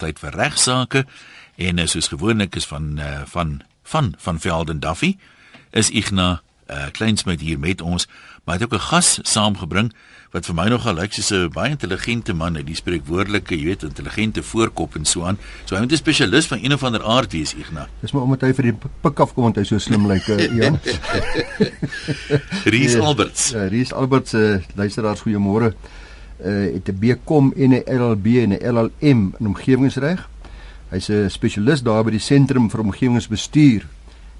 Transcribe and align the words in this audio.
tyd 0.00 0.18
vir 0.22 0.36
regsaake 0.36 1.04
en 1.60 1.78
uh, 1.78 1.86
soos 1.86 2.08
gewoonlik 2.12 2.56
is 2.56 2.66
van 2.66 2.96
uh, 2.98 3.22
van 3.30 3.60
van 3.84 4.14
van 4.18 4.40
Velden 4.40 4.80
Duffy 4.80 5.16
is 5.70 5.90
Ignas 5.90 6.40
uh, 6.70 6.90
Kleinsmid 6.92 7.40
hier 7.40 7.58
met 7.58 7.80
ons, 7.80 8.06
maar 8.44 8.56
hy 8.56 8.62
het 8.62 8.68
ook 8.68 8.78
'n 8.78 8.88
gas 8.92 9.18
saamgebring 9.22 9.92
wat 10.30 10.46
vir 10.46 10.54
my 10.54 10.68
nogal 10.68 10.94
lyk 10.94 11.12
soos 11.12 11.30
'n 11.30 11.50
baie 11.50 11.70
intelligente 11.70 12.32
man, 12.32 12.54
hy 12.54 12.74
spreek 12.74 13.06
woordelike, 13.06 13.54
jy 13.54 13.64
weet, 13.64 13.82
intelligente 13.82 14.42
voorkop 14.42 14.94
en 14.96 15.04
so 15.04 15.24
aan. 15.24 15.38
So 15.64 15.74
hy 15.74 15.80
moet 15.80 15.92
'n 15.92 15.96
spesialis 15.96 16.46
van 16.46 16.58
een 16.62 16.72
of 16.72 16.82
ander 16.82 17.02
aard 17.02 17.32
wees, 17.32 17.54
Ignas. 17.54 17.88
Dis 18.00 18.12
maar 18.12 18.22
omdat 18.22 18.40
hy 18.40 18.52
vir 18.54 18.62
die 18.62 18.78
pik 19.02 19.20
af 19.20 19.34
kom 19.34 19.42
want 19.42 19.56
hy 19.56 19.64
so 19.64 19.78
slim 19.78 20.06
lyk, 20.06 20.26
like, 20.26 20.50
uh, 20.50 20.56
Jan. 20.62 20.78
Ries 22.64 22.96
Alberts. 22.96 23.50
Ja, 23.50 23.66
Ries 23.66 23.92
Alberts, 23.92 24.34
uh, 24.34 24.58
luisteraars, 24.74 25.20
goeiemôre. 25.20 25.74
Uh 26.44 26.72
het 26.74 26.88
'n 26.88 26.98
BCom 26.98 27.52
en 27.56 27.70
'n 27.70 27.82
LLB 27.86 28.26
en 28.26 28.50
'n 28.50 28.64
LLM 28.72 29.34
in 29.38 29.46
omgewingsreg. 29.46 30.28
Hy's 30.90 31.08
'n 31.08 31.30
spesialis 31.30 31.82
daar 31.82 32.04
by 32.04 32.10
die 32.10 32.18
Sentrum 32.18 32.70
vir 32.70 32.80
Omgewingsbestuur 32.80 33.86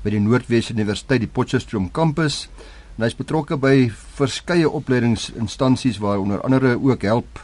by 0.03 0.11
die 0.11 0.21
Noordwes 0.21 0.71
Universiteit 0.71 1.21
die 1.21 1.29
Potchefstroom 1.29 1.91
kampus. 1.91 2.49
En 2.97 3.05
hy's 3.05 3.17
betrokke 3.17 3.57
by 3.57 3.91
verskeie 4.15 4.71
opleidingsinstansies 4.71 5.99
waar 5.99 6.19
onder 6.19 6.41
andere 6.41 6.79
ook 6.83 7.03
help 7.03 7.41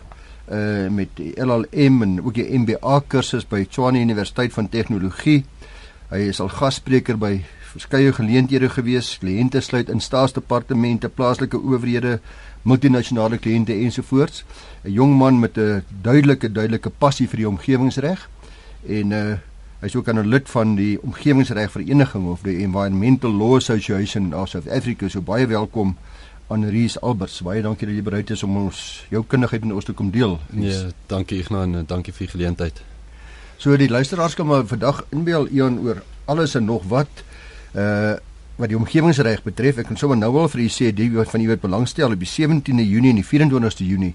uh 0.52 0.88
met 0.88 1.08
die 1.18 1.32
LLM 1.42 2.02
en 2.02 2.24
ook 2.24 2.34
die 2.34 2.58
MBA 2.58 3.00
kursus 3.08 3.46
by 3.48 3.64
Tshwane 3.64 3.98
Universiteit 3.98 4.52
van 4.52 4.68
Tegnologie. 4.68 5.44
Hy 6.10 6.28
is 6.30 6.40
al 6.40 6.48
gasspreker 6.48 7.18
by 7.18 7.40
verskeie 7.76 8.12
geleenthede 8.16 8.68
gewees, 8.72 9.14
kliënte 9.22 9.60
sluit 9.60 9.90
in 9.92 10.00
staatsdepartemente, 10.00 11.08
plaaslike 11.08 11.58
owerhede, 11.60 12.20
multinasjonale 12.66 13.38
kliënte 13.38 13.72
ensovoorts. 13.72 14.44
'n 14.84 14.92
Jong 14.92 15.16
man 15.16 15.40
met 15.40 15.58
'n 15.58 15.84
duidelike 16.02 16.52
duidelike 16.52 16.90
passie 16.90 17.28
vir 17.28 17.36
die 17.36 17.48
omgewingsreg 17.48 18.28
en 18.88 19.12
uh 19.12 19.36
Hy 19.76 19.86
is 19.86 19.96
ook 19.96 20.08
'n 20.08 20.28
lid 20.28 20.48
van 20.50 20.74
die 20.74 21.02
omgewingsregvereniging 21.02 22.26
of 22.26 22.40
die 22.42 22.56
Environmental 22.64 23.30
Law 23.30 23.56
Association 23.56 24.34
of 24.34 24.48
South 24.48 24.68
Africa. 24.68 25.08
So 25.08 25.20
baie 25.20 25.46
welkom 25.46 25.96
aan 26.46 26.68
Ries 26.68 27.00
Alberts. 27.00 27.40
Baie 27.40 27.62
dankie 27.62 27.86
dat 27.86 27.96
jy 27.96 28.02
bereid 28.02 28.30
is 28.30 28.42
om 28.42 28.56
ons 28.56 29.06
jou 29.10 29.24
kundigheid 29.26 29.64
met 29.64 29.74
ons 29.74 29.84
te 29.84 29.92
kom 29.92 30.10
deel. 30.10 30.40
Nee, 30.50 30.70
ja, 30.70 30.90
dankie 31.06 31.38
Ignas 31.38 31.64
en 31.64 31.84
dankie 31.86 32.12
vir 32.12 32.26
die 32.26 32.32
geleentheid. 32.32 32.82
So 33.56 33.76
die 33.76 33.88
luisteraars 33.88 34.34
kan 34.34 34.46
maar 34.46 34.66
vandag 34.66 35.04
inbeel 35.10 35.48
Ian 35.48 35.78
oor 35.78 36.02
alles 36.24 36.54
en 36.54 36.64
nog 36.64 36.82
wat 36.88 37.08
uh 37.76 38.16
wat 38.56 38.70
die 38.72 38.78
omgewingsreg 38.78 39.42
betref. 39.44 39.82
Ek 39.82 39.90
kan 39.90 39.98
sommer 40.00 40.16
nou 40.16 40.30
al 40.40 40.48
vir 40.48 40.62
u 40.64 40.68
sê 40.72 40.88
die 40.96 41.10
van 41.12 41.42
u 41.44 41.48
wat 41.50 41.60
belangstel 41.60 42.14
op 42.14 42.22
die 42.22 42.28
17de 42.30 42.86
Junie 42.88 43.12
en 43.12 43.18
die 43.20 43.26
24ste 43.26 43.84
Junie 43.84 44.14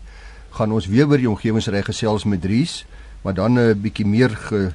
gaan 0.58 0.74
ons 0.74 0.88
weer 0.90 1.06
oor 1.06 1.22
die 1.22 1.30
omgewingsreg 1.30 1.86
gesels 1.86 2.26
met 2.26 2.46
Ries, 2.50 2.86
maar 3.22 3.38
dan 3.38 3.54
'n 3.54 3.70
uh, 3.70 3.76
bietjie 3.78 4.06
meer 4.06 4.30
ge 4.30 4.72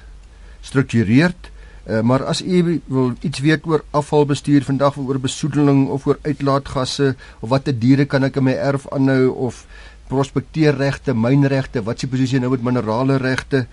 struktureerd. 0.60 1.50
Uh, 1.86 2.00
maar 2.00 2.24
as 2.24 2.42
u 2.42 2.80
wil 2.86 3.12
iets 3.20 3.38
weet 3.38 3.66
oor 3.66 3.84
afvalbestuur 3.90 4.64
vandag 4.64 4.96
oor 4.98 5.18
besoedeling 5.18 5.88
of 5.88 6.06
oor 6.06 6.18
uitlaatgasse 6.22 7.14
of 7.40 7.48
watter 7.48 7.78
diere 7.78 8.04
kan 8.04 8.24
ek 8.24 8.36
in 8.36 8.44
my 8.44 8.54
erf 8.54 8.86
aanhou 8.90 9.28
of 9.28 9.66
prospekteerregte, 10.08 11.14
mynregte, 11.14 11.82
wat 11.82 11.98
se 11.98 12.08
posisie 12.08 12.40
nou 12.40 12.50
met 12.50 12.62
minerale 12.62 13.16
regte, 13.16 13.66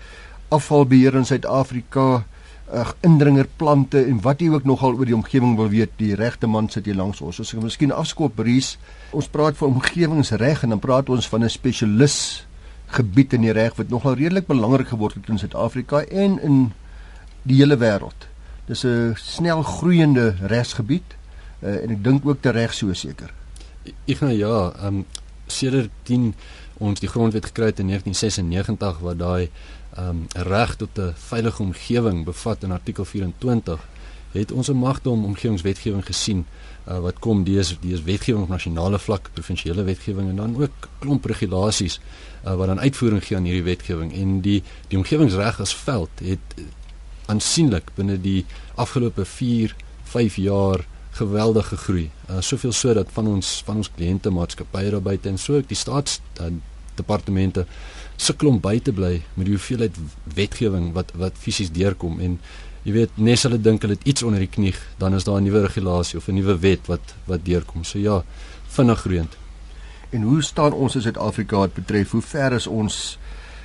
afvalbeheer 0.48 1.14
in 1.14 1.24
Suid-Afrika, 1.24 2.24
uh, 2.72 2.90
indringerplante 3.00 4.04
en 4.04 4.20
wat 4.24 4.40
jy 4.40 4.48
ook 4.52 4.64
nogal 4.64 4.96
oor 4.96 5.08
die 5.08 5.16
omgewing 5.16 5.56
wil 5.56 5.68
weet, 5.68 5.92
die 6.00 6.14
regte 6.14 6.46
man 6.46 6.68
sit 6.72 6.86
hier 6.88 6.96
langs 6.96 7.20
ons. 7.20 7.40
As 7.40 7.52
ek 7.54 7.62
miskien 7.62 7.92
afskop 7.92 8.36
Bries, 8.36 8.74
ons 9.12 9.28
praat 9.28 9.58
van 9.60 9.76
omgewingsreg 9.76 10.64
en 10.64 10.76
dan 10.76 10.82
praat 10.82 11.10
ons 11.12 11.28
van 11.28 11.44
'n 11.44 11.50
spesialis 11.50 12.46
gebied 12.86 13.32
in 13.32 13.42
die 13.42 13.52
reg 13.52 13.74
wat 13.76 13.88
nogal 13.88 14.14
redelik 14.14 14.46
belangrik 14.46 14.88
geword 14.88 15.14
het 15.14 15.28
in 15.28 15.38
Suid-Afrika 15.38 16.04
en 16.04 16.38
in 16.42 16.72
die 17.42 17.56
hele 17.56 17.76
wêreld. 17.76 18.28
Dis 18.66 18.84
'n 18.84 19.14
snel 19.16 19.62
groeiende 19.62 20.34
regsgebied 20.40 21.16
uh, 21.62 21.82
en 21.82 21.90
ek 21.90 22.04
dink 22.04 22.26
ook 22.26 22.40
te 22.40 22.50
reg 22.50 22.74
so 22.74 22.92
seker. 22.92 23.32
Ek 24.06 24.20
nou 24.20 24.32
ja, 24.32 24.72
ehm 24.78 24.86
um, 24.86 25.04
sedert 25.46 25.90
10 26.02 26.34
ons 26.78 27.00
die 27.00 27.08
grondwet 27.08 27.44
gekry 27.44 27.66
het 27.70 27.78
in 27.78 27.86
1996 27.92 28.98
wat 29.04 29.18
daai 29.18 29.50
um, 29.98 30.26
reg 30.32 30.76
tot 30.76 30.98
'n 30.98 31.12
veilige 31.14 31.62
omgewing 31.62 32.24
bevat 32.24 32.62
in 32.62 32.70
artikel 32.70 33.04
24 33.04 33.88
het 34.32 34.52
ons 34.52 34.68
'n 34.68 34.76
magte 34.76 35.08
om 35.08 35.24
omgewingswetgewing 35.24 36.04
gesien 36.06 36.46
uh, 36.88 36.98
wat 36.98 37.18
kom 37.18 37.44
dis 37.44 37.76
dis 37.80 38.02
wetgewing 38.02 38.42
op 38.42 38.48
nasionale 38.48 38.98
vlak, 38.98 39.30
provinsiale 39.32 39.82
wetgewing 39.82 40.28
en 40.28 40.36
dan 40.36 40.62
ook 40.62 40.88
klomp 40.98 41.24
regulasies 41.24 42.00
uh, 42.44 42.54
wat 42.54 42.66
dan 42.66 42.80
uitvoering 42.80 43.24
gee 43.24 43.36
aan 43.36 43.44
hierdie 43.44 43.62
wetgewing 43.62 44.12
en 44.12 44.40
die 44.40 44.62
die 44.88 44.98
omgewingsreg 44.98 45.60
as 45.60 45.74
veld 45.74 46.10
het 46.22 46.64
aansienlik 47.26 47.90
binne 47.94 48.20
die 48.20 48.44
afgelope 48.74 49.24
4 49.24 49.76
5 50.02 50.36
jaar 50.36 50.84
geweldig 51.10 51.68
gegroei. 51.68 52.10
Uh, 52.30 52.40
soveel 52.40 52.72
so 52.72 52.94
dat 52.94 53.06
van 53.12 53.26
ons 53.26 53.62
van 53.64 53.76
ons 53.76 53.90
kliënte 53.96 54.30
maatskappye 54.30 54.90
daar 54.90 55.02
buite 55.02 55.28
en 55.28 55.38
so 55.38 55.56
ook 55.56 55.68
die 55.68 55.78
staats 55.78 56.20
uh, 56.40 56.50
departemente 56.96 57.66
sukkel 58.16 58.48
om 58.48 58.60
by 58.60 58.78
te 58.78 58.92
bly 58.92 59.22
met 59.34 59.46
die 59.46 59.54
hoeveelheid 59.56 59.96
wetgewing 60.34 60.92
wat 60.92 61.12
wat 61.18 61.38
fisies 61.38 61.72
deurkom 61.74 62.20
en 62.20 62.38
jy 62.84 62.92
weet 62.92 63.16
nes 63.16 63.42
hulle 63.46 63.58
dink 63.58 63.82
hulle 63.82 63.96
het 63.96 64.08
iets 64.08 64.22
onder 64.22 64.42
die 64.44 64.50
knie 64.50 64.74
dan 65.00 65.14
is 65.14 65.24
daar 65.24 65.40
'n 65.40 65.44
nuwe 65.44 65.64
regulasie 65.66 66.18
of 66.18 66.28
'n 66.28 66.34
nuwe 66.34 66.58
wet 66.58 66.86
wat 66.86 67.14
wat 67.26 67.44
deurkom. 67.44 67.84
So 67.84 67.98
ja, 67.98 68.24
vinnig 68.68 69.00
groeiend. 69.00 69.36
En 70.10 70.22
hoe 70.22 70.42
staan 70.42 70.72
ons 70.72 70.94
in 70.94 71.02
Suid-Afrika 71.02 71.56
wat 71.56 71.74
betref 71.74 72.10
hoe 72.10 72.22
ver 72.22 72.52
is 72.52 72.66
ons 72.66 73.18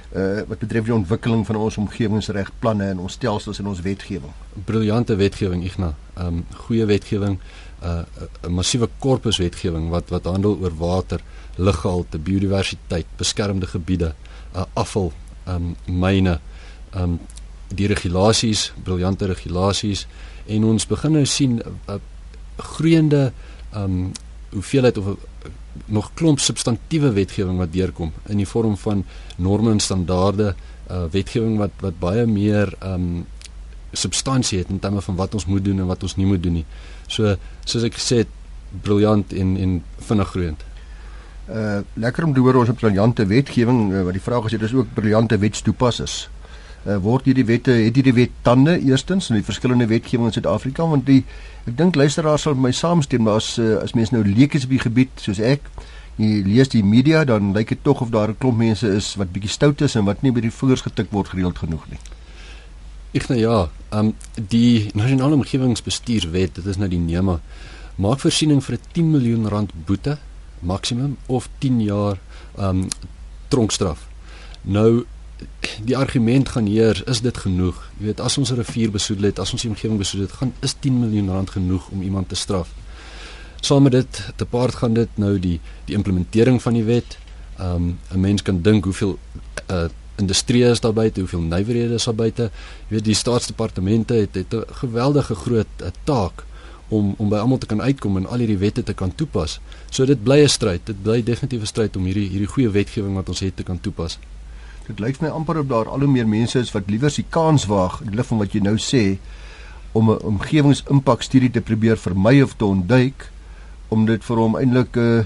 uh 0.09 0.41
wat 0.47 0.59
betref 0.59 0.87
die 0.87 0.93
ontwikkeling 0.93 1.45
van 1.45 1.55
ons 1.55 1.77
omgewingsregplanne 1.77 2.87
en 2.93 2.99
ons 2.99 3.13
stelsels 3.13 3.59
en 3.59 3.67
ons 3.69 3.81
wetgewing. 3.85 4.31
Briljante 4.65 5.15
wetgewing 5.15 5.63
Ignas. 5.63 5.93
Um 6.17 6.45
goeie 6.65 6.85
wetgewing, 6.85 7.39
uh 7.83 8.01
'n 8.43 8.53
massiewe 8.53 8.89
korpus 8.99 9.37
wetgewing 9.37 9.89
wat 9.89 10.09
wat 10.09 10.25
handel 10.25 10.57
oor 10.61 10.75
water, 10.77 11.21
luggehalte, 11.55 12.17
biodiversiteit, 12.17 13.05
beskermde 13.17 13.67
gebiede, 13.67 14.13
uh 14.55 14.65
afval, 14.73 15.13
um 15.47 15.75
myne, 15.85 16.39
um 16.95 17.19
die 17.67 17.87
regulasies, 17.87 18.73
briljante 18.83 19.25
regulasies 19.25 20.07
en 20.45 20.63
ons 20.63 20.87
begin 20.87 21.11
nou 21.11 21.25
sien 21.25 21.61
'n 21.61 21.79
uh, 21.89 21.99
groeiende 22.57 23.31
um 23.75 24.11
hoeveelheid 24.49 24.97
of 24.97 25.17
nog 25.85 26.11
klomp 26.13 26.39
substantiëre 26.39 27.11
wetgewing 27.11 27.57
wat 27.57 27.73
deurkom 27.73 28.11
in 28.27 28.37
die 28.41 28.47
vorm 28.47 28.77
van 28.77 29.03
norme 29.37 29.71
en 29.71 29.79
standaarde 29.79 30.55
uh 30.89 31.03
wetgewing 31.13 31.57
wat 31.57 31.71
wat 31.79 31.99
baie 31.99 32.25
meer 32.25 32.73
um 32.85 33.25
substansie 33.91 34.59
het 34.59 34.69
in 34.69 34.79
terme 34.79 35.01
van 35.01 35.15
wat 35.15 35.33
ons 35.33 35.45
moet 35.45 35.63
doen 35.65 35.79
en 35.79 35.89
wat 35.89 36.03
ons 36.03 36.15
nie 36.15 36.25
moet 36.25 36.43
doen 36.43 36.59
nie. 36.61 36.65
So 37.07 37.35
soos 37.65 37.85
ek 37.87 37.97
gesê 37.97 38.23
het, 38.23 38.33
briljant 38.85 39.33
en 39.33 39.55
en 39.57 39.77
vinnig 40.09 40.33
groeiend. 40.33 40.65
Uh 41.49 41.79
lekker 41.93 42.25
om 42.25 42.33
te 42.33 42.39
hoor 42.39 42.61
ons 42.61 42.69
'n 42.69 42.81
briljante 42.81 43.25
wetgewing 43.25 43.93
uh, 43.93 44.03
wat 44.03 44.13
die 44.13 44.21
vraag 44.21 44.45
is 44.45 44.51
dit 44.51 44.61
is 44.61 44.73
ook 44.73 44.93
briljante 44.93 45.37
wetstoepassers. 45.37 46.29
Uh 46.85 46.95
word 47.03 47.25
hierdie 47.25 47.45
wette 47.45 47.71
het 47.71 47.95
hierdie 47.95 48.13
wet 48.13 48.31
tande 48.41 48.79
eerstens 48.79 49.29
in 49.29 49.35
die 49.35 49.43
verskillende 49.43 49.87
wetgewing 49.87 50.27
in 50.27 50.33
Suid-Afrika 50.33 50.87
want 50.87 51.05
die 51.05 51.23
Ek 51.69 51.75
dink 51.77 51.97
luisteraars 51.99 52.47
sal 52.47 52.55
my 52.57 52.71
saamstem, 52.73 53.27
maar 53.27 53.37
as 53.37 53.51
uh, 53.61 53.77
as 53.83 53.93
mense 53.93 54.13
nou 54.15 54.23
leekies 54.25 54.65
op 54.65 54.71
die 54.73 54.81
gebied 54.81 55.21
soos 55.21 55.41
ek, 55.43 55.65
jy 56.17 56.39
lees 56.47 56.71
die 56.73 56.81
media, 56.83 57.21
dan 57.27 57.51
lyk 57.55 57.75
dit 57.75 57.83
tog 57.85 58.01
of 58.01 58.09
daar 58.15 58.31
'n 58.31 58.39
klomp 58.41 58.57
mense 58.57 58.87
is 58.87 59.15
wat 59.19 59.31
bietjie 59.33 59.51
stout 59.51 59.81
is 59.81 59.95
en 59.95 60.05
wat 60.05 60.23
nie 60.23 60.31
by 60.31 60.41
die 60.41 60.51
vingers 60.51 60.81
getik 60.81 61.11
word 61.11 61.29
gereeld 61.29 61.59
genoeg 61.59 61.85
nie. 61.91 61.99
Ek 63.13 63.29
nou 63.29 63.39
ja, 63.39 63.69
ehm 63.91 63.99
um, 63.99 64.15
die 64.35 64.89
nasionale 64.93 65.35
omgewingsbestuurswet, 65.35 66.55
dit 66.55 66.65
is 66.65 66.77
nou 66.77 66.89
die 66.89 66.99
NEMA, 66.99 67.39
maak 67.97 68.19
voorsiening 68.19 68.63
vir 68.63 68.75
'n 68.75 68.81
10 68.93 69.11
miljoen 69.11 69.47
rand 69.47 69.71
boete 69.85 70.17
maksimum 70.61 71.17
of 71.27 71.49
10 71.59 71.81
jaar 71.81 72.17
ehm 72.57 72.69
um, 72.69 72.87
tronkstraf. 73.49 74.07
Nou 74.61 75.05
die 75.83 75.97
argument 75.97 76.49
gaan 76.49 76.65
hier 76.65 77.01
is 77.07 77.21
dit 77.21 77.37
genoeg? 77.37 77.77
Jy 77.99 78.05
weet 78.05 78.19
as 78.19 78.37
ons 78.37 78.51
'n 78.51 78.55
rivier 78.55 78.91
besoedel 78.91 79.25
het 79.25 79.39
as 79.39 79.51
ons 79.51 79.61
die 79.61 79.71
omgewing 79.71 79.97
besoedel 79.97 80.27
het 80.27 80.35
gaan 80.35 80.53
is 80.59 80.75
10 80.79 80.99
miljoen 80.99 81.29
rand 81.29 81.49
genoeg 81.49 81.89
om 81.89 82.01
iemand 82.01 82.29
te 82.29 82.35
straf. 82.35 82.69
Saam 83.61 83.83
met 83.83 83.91
dit 83.91 84.31
te 84.35 84.45
paart 84.45 84.75
gaan 84.75 84.93
dit 84.93 85.09
nou 85.15 85.39
die 85.39 85.59
die 85.85 85.95
implementering 85.95 86.61
van 86.61 86.73
die 86.73 86.83
wet. 86.83 87.17
Um 87.59 87.99
'n 88.11 88.19
mens 88.19 88.41
kan 88.41 88.61
dink 88.61 88.83
hoeveel 88.83 89.19
uh, 89.71 89.85
industrie 90.15 90.63
is 90.63 90.79
daar 90.79 90.93
buite 90.93 91.19
hoeveel 91.19 91.41
nywerhede 91.41 91.93
is 91.93 92.03
daar 92.03 92.15
buite 92.15 92.51
jy 92.87 92.95
weet 92.95 93.05
die 93.05 93.13
staatsdepartemente 93.13 94.13
het 94.13 94.35
het 94.35 94.53
'n 94.53 94.63
geweldige 94.71 95.35
groot 95.35 95.67
uh, 95.81 95.87
taak 96.03 96.43
om 96.87 97.13
om 97.17 97.29
by 97.29 97.37
almal 97.37 97.57
te 97.57 97.65
kan 97.65 97.81
uitkom 97.81 98.17
en 98.17 98.25
al 98.25 98.37
hierdie 98.37 98.57
wette 98.57 98.83
te 98.83 98.93
kan 98.93 99.15
toepas. 99.15 99.59
So 99.89 100.05
dit 100.05 100.23
bly 100.23 100.43
'n 100.43 100.49
stryd 100.49 100.81
dit 100.85 101.03
bly 101.03 101.23
definitief 101.23 101.61
'n 101.61 101.65
stryd 101.65 101.95
om 101.95 102.03
hierdie 102.03 102.29
hierdie 102.29 102.47
goeie 102.47 102.69
wetgewing 102.69 103.15
wat 103.15 103.29
ons 103.29 103.39
het 103.39 103.55
te 103.55 103.63
kan 103.63 103.79
toepas 103.79 104.17
Dit 104.89 104.99
lyk 104.99 105.19
my 105.21 105.29
amper 105.29 105.59
op 105.61 105.69
daar 105.69 105.89
al 105.89 106.01
hoe 106.01 106.09
meer 106.09 106.27
mense 106.27 106.59
is 106.59 106.71
wat 106.73 106.89
liewer 106.89 107.13
die 107.13 107.25
kans 107.29 107.67
waag 107.69 107.99
in 108.01 108.15
lig 108.17 108.25
van 108.25 108.41
wat 108.41 108.55
jy 108.55 108.61
nou 108.65 108.77
sê 108.81 109.19
om 109.93 110.09
'n 110.11 110.21
omgewingsimpakstudie 110.31 111.51
te 111.51 111.61
probeer 111.61 111.97
vermy 111.97 112.41
of 112.41 112.55
te 112.57 112.65
ontduik 112.65 113.29
om 113.89 114.05
dit 114.05 114.23
vir 114.23 114.37
hom 114.37 114.57
eintlik 114.57 114.97
'n 114.97 114.99
uh, 114.99 115.25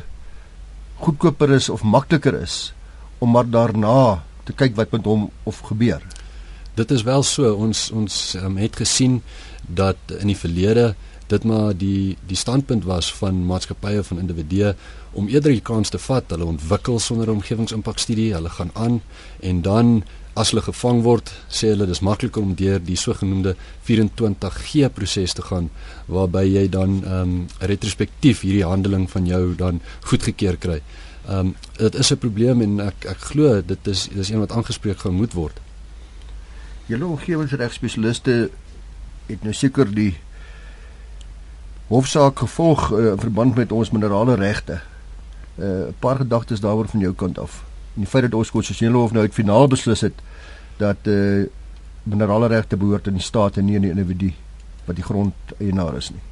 goedkoper 0.99 1.51
is 1.51 1.69
of 1.69 1.83
makliker 1.83 2.35
is 2.41 2.73
om 3.19 3.31
maar 3.31 3.49
daarna 3.49 4.23
te 4.43 4.53
kyk 4.53 4.75
wat 4.75 4.91
met 4.91 5.05
hom 5.05 5.31
of 5.43 5.59
gebeur. 5.59 6.01
dit 6.75 6.91
is 6.91 7.03
wel 7.03 7.23
so 7.23 7.53
ons 7.53 7.91
ons 7.91 8.35
um, 8.35 8.57
het 8.57 8.75
gesien 8.75 9.21
dat 9.67 9.97
in 10.19 10.27
die 10.27 10.37
verlede 10.37 10.95
dit 11.27 11.43
maar 11.43 11.77
die 11.77 12.17
die 12.27 12.37
standpunt 12.37 12.83
was 12.83 13.13
van 13.13 13.45
maatskappye 13.45 14.03
van 14.03 14.19
individue 14.19 14.73
om 15.11 15.27
eerder 15.27 15.51
die 15.51 15.61
kans 15.61 15.89
te 15.89 15.99
vat 15.99 16.29
hulle 16.33 16.45
ontwikkel 16.45 16.99
sonder 16.99 17.29
omgewingsimpakstudie 17.29 18.33
hulle 18.33 18.49
gaan 18.49 18.71
aan 18.73 19.01
en 19.39 19.61
dan 19.61 20.03
as 20.33 20.49
hulle 20.49 20.63
gevang 20.65 21.03
word, 21.05 21.29
sê 21.53 21.69
hulle 21.73 21.85
dis 21.85 22.01
makliker 22.01 22.41
om 22.41 22.55
deur 22.57 22.79
die 22.81 22.97
sogenaamde 22.97 23.53
24G 23.85 24.89
proses 24.93 25.35
te 25.37 25.45
gaan 25.45 25.69
waarby 26.09 26.43
jy 26.47 26.63
dan 26.73 27.01
ehm 27.03 27.19
um, 27.21 27.35
retrospektief 27.61 28.41
hierdie 28.45 28.65
handeling 28.65 29.05
van 29.11 29.29
jou 29.29 29.53
dan 29.59 29.81
goedgekeur 30.09 30.57
kry. 30.57 30.79
Ehm 31.27 31.53
um, 31.53 31.55
dit 31.77 31.95
is 31.95 32.11
'n 32.11 32.17
probleem 32.17 32.61
en 32.61 32.79
ek 32.79 33.05
ek 33.05 33.19
glo 33.29 33.61
dit 33.61 33.87
is 33.87 34.09
dis 34.09 34.29
een 34.29 34.39
wat 34.39 34.51
aangespreek 34.51 34.99
gaan 34.99 35.13
moet 35.13 35.33
word. 35.33 35.61
Julle 36.87 37.05
omgewingsregspesialiste 37.05 38.49
het 39.27 39.43
nou 39.43 39.53
seker 39.53 39.87
die 39.87 40.17
hofsaak 41.93 42.41
gevolg 42.41 42.89
uh, 42.91 43.11
in 43.13 43.21
verband 43.21 43.55
met 43.55 43.71
ons 43.71 43.91
minerale 43.93 44.35
regte. 44.39 44.81
Eh, 45.55 45.65
'n 45.65 45.87
uh, 45.87 45.93
paar 45.99 46.17
gedagtes 46.17 46.59
daaroor 46.59 46.87
van 46.89 46.99
jou 46.99 47.13
kant 47.13 47.39
af 47.39 47.63
en 47.93 48.01
die 48.01 48.09
feit 48.09 48.23
dat 48.23 48.33
ons 48.33 48.51
konstitusionele 48.51 48.97
hof 48.97 49.11
nou 49.13 49.23
uit 49.23 49.33
finaal 49.33 49.67
beslis 49.67 50.01
het 50.01 50.21
dat 50.77 50.97
uh, 51.03 51.45
minerale 52.03 52.47
regte 52.47 52.77
behoort 52.77 53.07
aan 53.07 53.19
die 53.19 53.23
staat 53.23 53.57
en 53.57 53.65
nie 53.65 53.75
aan 53.75 53.85
die 53.85 53.93
individu 53.93 54.31
wat 54.85 54.95
die 54.95 55.05
grond 55.05 55.33
eienaar 55.59 55.95
is 55.97 56.09
nie. 56.09 56.23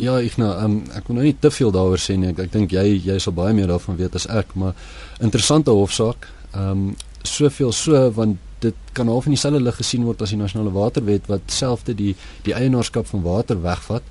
Ja, 0.00 0.16
ek 0.16 0.38
nou 0.40 0.48
um, 0.64 0.78
ek 0.96 1.10
wil 1.10 1.18
nou 1.18 1.26
nie 1.26 1.36
te 1.38 1.50
veel 1.52 1.70
daaroor 1.74 2.00
sê 2.00 2.16
nie. 2.16 2.30
Ek, 2.32 2.40
ek 2.46 2.54
dink 2.54 2.72
jy 2.72 2.86
jy 3.04 3.18
sal 3.20 3.36
baie 3.36 3.52
meer 3.54 3.68
daarvan 3.68 3.98
weet 4.00 4.16
as 4.16 4.26
ek, 4.32 4.54
maar 4.56 4.72
interessante 5.20 5.74
hofsaak. 5.76 6.28
Ehm 6.52 6.70
um, 6.70 6.94
soveel 7.22 7.70
so 7.70 7.98
want 8.16 8.40
dit 8.58 8.74
kan 8.96 9.06
half 9.06 9.28
in 9.28 9.36
dieselfde 9.36 9.60
lig 9.62 9.76
gesien 9.78 10.02
word 10.02 10.22
as 10.24 10.32
die 10.34 10.38
nasionale 10.40 10.72
waterwet 10.74 11.28
wat 11.30 11.52
selfde 11.54 11.94
die 11.94 12.16
die 12.42 12.54
eienaarskap 12.54 13.06
van 13.06 13.22
water 13.22 13.60
wegvat 13.62 14.02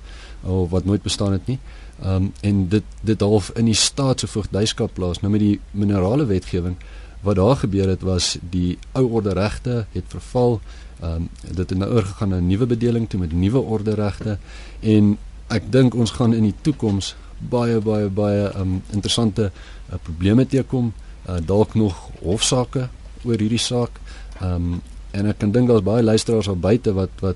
of 0.44 0.70
wat 0.70 0.86
nooit 0.86 1.02
bestaan 1.02 1.32
het 1.32 1.48
nie. 1.48 1.60
Ehm 2.02 2.16
um, 2.16 2.34
en 2.42 2.68
dit 2.68 2.84
dit 3.02 3.22
half 3.22 3.52
in 3.56 3.66
die 3.66 3.74
staat 3.78 4.20
se 4.20 4.28
voogdyskap 4.28 4.94
plaas. 4.94 5.20
Nou 5.20 5.32
met 5.32 5.42
die 5.42 5.60
minerale 5.72 6.26
wetgewing 6.26 6.76
wat 7.22 7.36
daar 7.36 7.56
gebeur 7.56 7.88
het 7.88 8.02
was 8.02 8.38
die 8.50 8.78
ou 8.92 9.12
orde 9.12 9.34
regte 9.34 9.86
het 9.92 10.04
verval. 10.08 10.60
Ehm 11.00 11.14
um, 11.14 11.30
dit 11.42 11.70
het 11.70 11.78
nou 11.78 11.92
oorgegaan 11.94 12.30
na 12.30 12.40
'n 12.40 12.48
nuwe 12.48 12.66
bedeling 12.66 13.10
toe 13.10 13.20
met 13.20 13.34
nuwe 13.34 13.60
orde 13.60 13.94
regte 13.94 14.38
en 14.80 15.18
ek 15.48 15.72
dink 15.72 15.94
ons 15.96 16.12
gaan 16.12 16.34
in 16.34 16.44
die 16.44 16.56
toekoms 16.62 17.16
baie 17.50 17.80
baie 17.80 18.10
baie 18.10 18.58
um, 18.58 18.82
interessante 18.90 19.52
uh, 19.52 19.96
probleme 20.04 20.48
teekom. 20.48 20.94
Uh, 21.30 21.36
dalk 21.46 21.74
nog 21.74 22.10
hofsaake 22.22 22.90
oor 23.24 23.38
hierdie 23.38 23.62
saak. 23.62 24.00
Ehm 24.40 24.54
um, 24.54 24.82
en 25.12 25.26
ek 25.28 25.38
kan 25.38 25.52
dink 25.52 25.68
daar's 25.68 25.84
baie 25.84 26.04
luisteraars 26.04 26.48
al 26.48 26.56
buite 26.56 26.94
wat 26.94 27.10
wat 27.20 27.36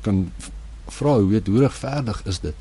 kan 0.00 0.32
vra 0.88 1.18
hoe 1.18 1.28
weet 1.28 1.46
hoe 1.46 1.60
regverdig 1.60 2.22
is 2.24 2.40
dit? 2.40 2.54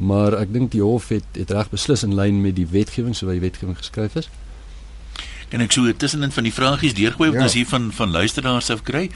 maar 0.00 0.34
ek 0.40 0.52
dink 0.52 0.72
die 0.72 0.82
hof 0.82 1.10
het 1.12 1.36
het 1.36 1.50
reg 1.52 1.68
beslis 1.72 2.04
in 2.06 2.16
lyn 2.16 2.40
met 2.40 2.56
die 2.56 2.66
wetgewing 2.68 3.16
soos 3.16 3.34
die 3.34 3.42
wetgewing 3.42 3.76
geskryf 3.76 4.16
is. 4.16 4.30
En 5.50 5.60
ek 5.60 5.74
sou 5.74 5.84
tussenin 5.92 6.32
van 6.32 6.46
die 6.46 6.54
vragies 6.54 6.96
deurgooi 6.96 7.28
wat 7.34 7.42
ja. 7.42 7.48
ons 7.48 7.58
hier 7.58 7.68
van 7.68 7.90
van 7.92 8.14
luisteraars 8.14 8.70
af 8.72 8.84
kry. 8.86 9.10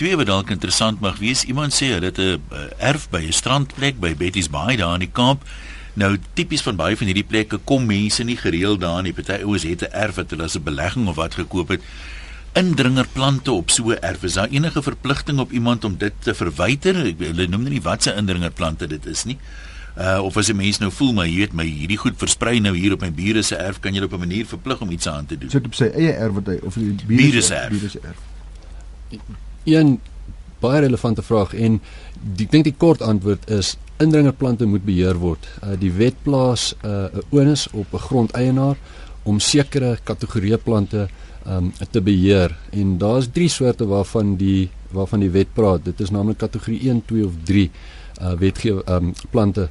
Twee 0.00 0.16
wat 0.18 0.26
dalk 0.26 0.50
interessant 0.50 1.00
mag 1.04 1.20
wees. 1.22 1.44
Iemand 1.46 1.76
sê 1.76 1.92
hulle 1.94 2.10
het 2.10 2.18
'n 2.18 2.42
erf 2.78 3.06
by 3.10 3.22
'n 3.22 3.32
strandplek 3.32 4.00
by 4.00 4.14
Betty's 4.16 4.50
Bay 4.50 4.76
daar 4.76 4.94
in 4.94 5.06
die 5.06 5.12
Kaap. 5.12 5.44
Nou 5.94 6.18
tipies 6.34 6.62
van 6.62 6.76
baie 6.76 6.96
van 6.96 7.06
hierdie 7.06 7.30
plekke 7.30 7.60
kom 7.64 7.86
mense 7.86 8.24
nie 8.24 8.36
gereeld 8.36 8.80
daar 8.80 9.02
nie. 9.02 9.12
Party 9.12 9.42
ouens 9.44 9.62
het 9.62 9.82
'n 9.82 9.94
erf 9.94 10.16
wat 10.16 10.30
hulle 10.30 10.44
as 10.44 10.56
'n 10.56 10.62
belegging 10.62 11.06
of 11.06 11.16
wat 11.16 11.34
gekoop 11.34 11.68
het. 11.68 11.82
Indringerplante 12.54 13.52
op 13.52 13.70
so 13.70 13.90
'n 13.90 13.98
erf. 14.00 14.22
Is 14.22 14.34
daar 14.38 14.48
enige 14.48 14.82
verpligting 14.82 15.38
op 15.38 15.52
iemand 15.52 15.84
om 15.84 15.96
dit 15.98 16.12
te 16.18 16.34
verwyder? 16.34 16.94
Hulle 17.18 17.46
noem 17.46 17.62
nie 17.62 17.82
wat 17.82 18.02
se 18.02 18.14
indringerplante 18.14 18.86
dit 18.86 19.06
is 19.06 19.24
nie 19.24 19.38
uh, 19.98 20.20
of 20.22 20.36
as 20.36 20.48
'n 20.48 20.56
mens 20.56 20.78
nou 20.78 20.92
voel 20.92 21.12
maar 21.12 21.26
jy 21.26 21.36
weet 21.36 21.52
my 21.52 21.66
hierdie 21.66 21.96
goed 21.96 22.14
versprei 22.16 22.60
nou 22.60 22.76
hier 22.76 22.92
op 22.92 23.00
my 23.00 23.12
bure 23.12 23.42
se 23.42 23.56
erf 23.56 23.80
kan 23.80 23.94
jy 23.94 24.02
op 24.02 24.12
'n 24.12 24.18
manier 24.18 24.46
verplig 24.46 24.80
om 24.80 24.90
iets 24.90 25.08
aan 25.08 25.26
te 25.26 25.38
doen. 25.38 25.50
Sit 25.50 25.66
op 25.66 25.74
sy 25.74 25.84
eie 25.84 26.12
erf 26.12 26.32
wat 26.32 26.46
hy 26.46 26.58
of 26.62 26.74
die 26.74 26.96
bure 27.06 27.40
se 27.40 27.54
erf. 27.54 27.94
erf. 28.02 28.18
Een 29.64 30.00
baie 30.58 30.80
relevante 30.80 31.22
vraag 31.22 31.54
en 31.54 31.80
ek 32.38 32.50
dink 32.50 32.64
die 32.64 32.74
kort 32.76 33.02
antwoord 33.02 33.50
is 33.50 33.76
indringerplante 33.96 34.64
moet 34.66 34.84
beheer 34.84 35.14
word. 35.14 35.48
Uh, 35.62 35.78
die 35.78 35.92
wet 35.92 36.14
plaas 36.22 36.74
uh, 36.84 36.90
'n 36.90 37.16
uh, 37.16 37.22
onus 37.30 37.68
op 37.70 37.86
'n 37.92 37.98
grondeienaar 37.98 38.76
om 39.24 39.40
sekere 39.40 39.96
kategorieë 40.04 40.58
plante 40.64 41.08
um, 41.46 41.72
te 41.90 42.00
beheer 42.04 42.54
en 42.72 42.96
daar's 42.98 43.28
drie 43.32 43.48
soorte 43.48 43.86
waarvan 43.88 44.36
die 44.40 44.70
waarvan 44.94 45.24
die 45.24 45.32
wet 45.34 45.50
praat. 45.54 45.82
Dit 45.84 46.00
is 46.00 46.12
naamlik 46.14 46.38
kategorie 46.38 46.78
1, 46.86 47.02
2 47.08 47.24
of 47.26 47.32
3 47.48 47.64
uh, 47.66 48.34
wetgewe 48.38 48.84
um, 48.86 49.12
plante 49.30 49.68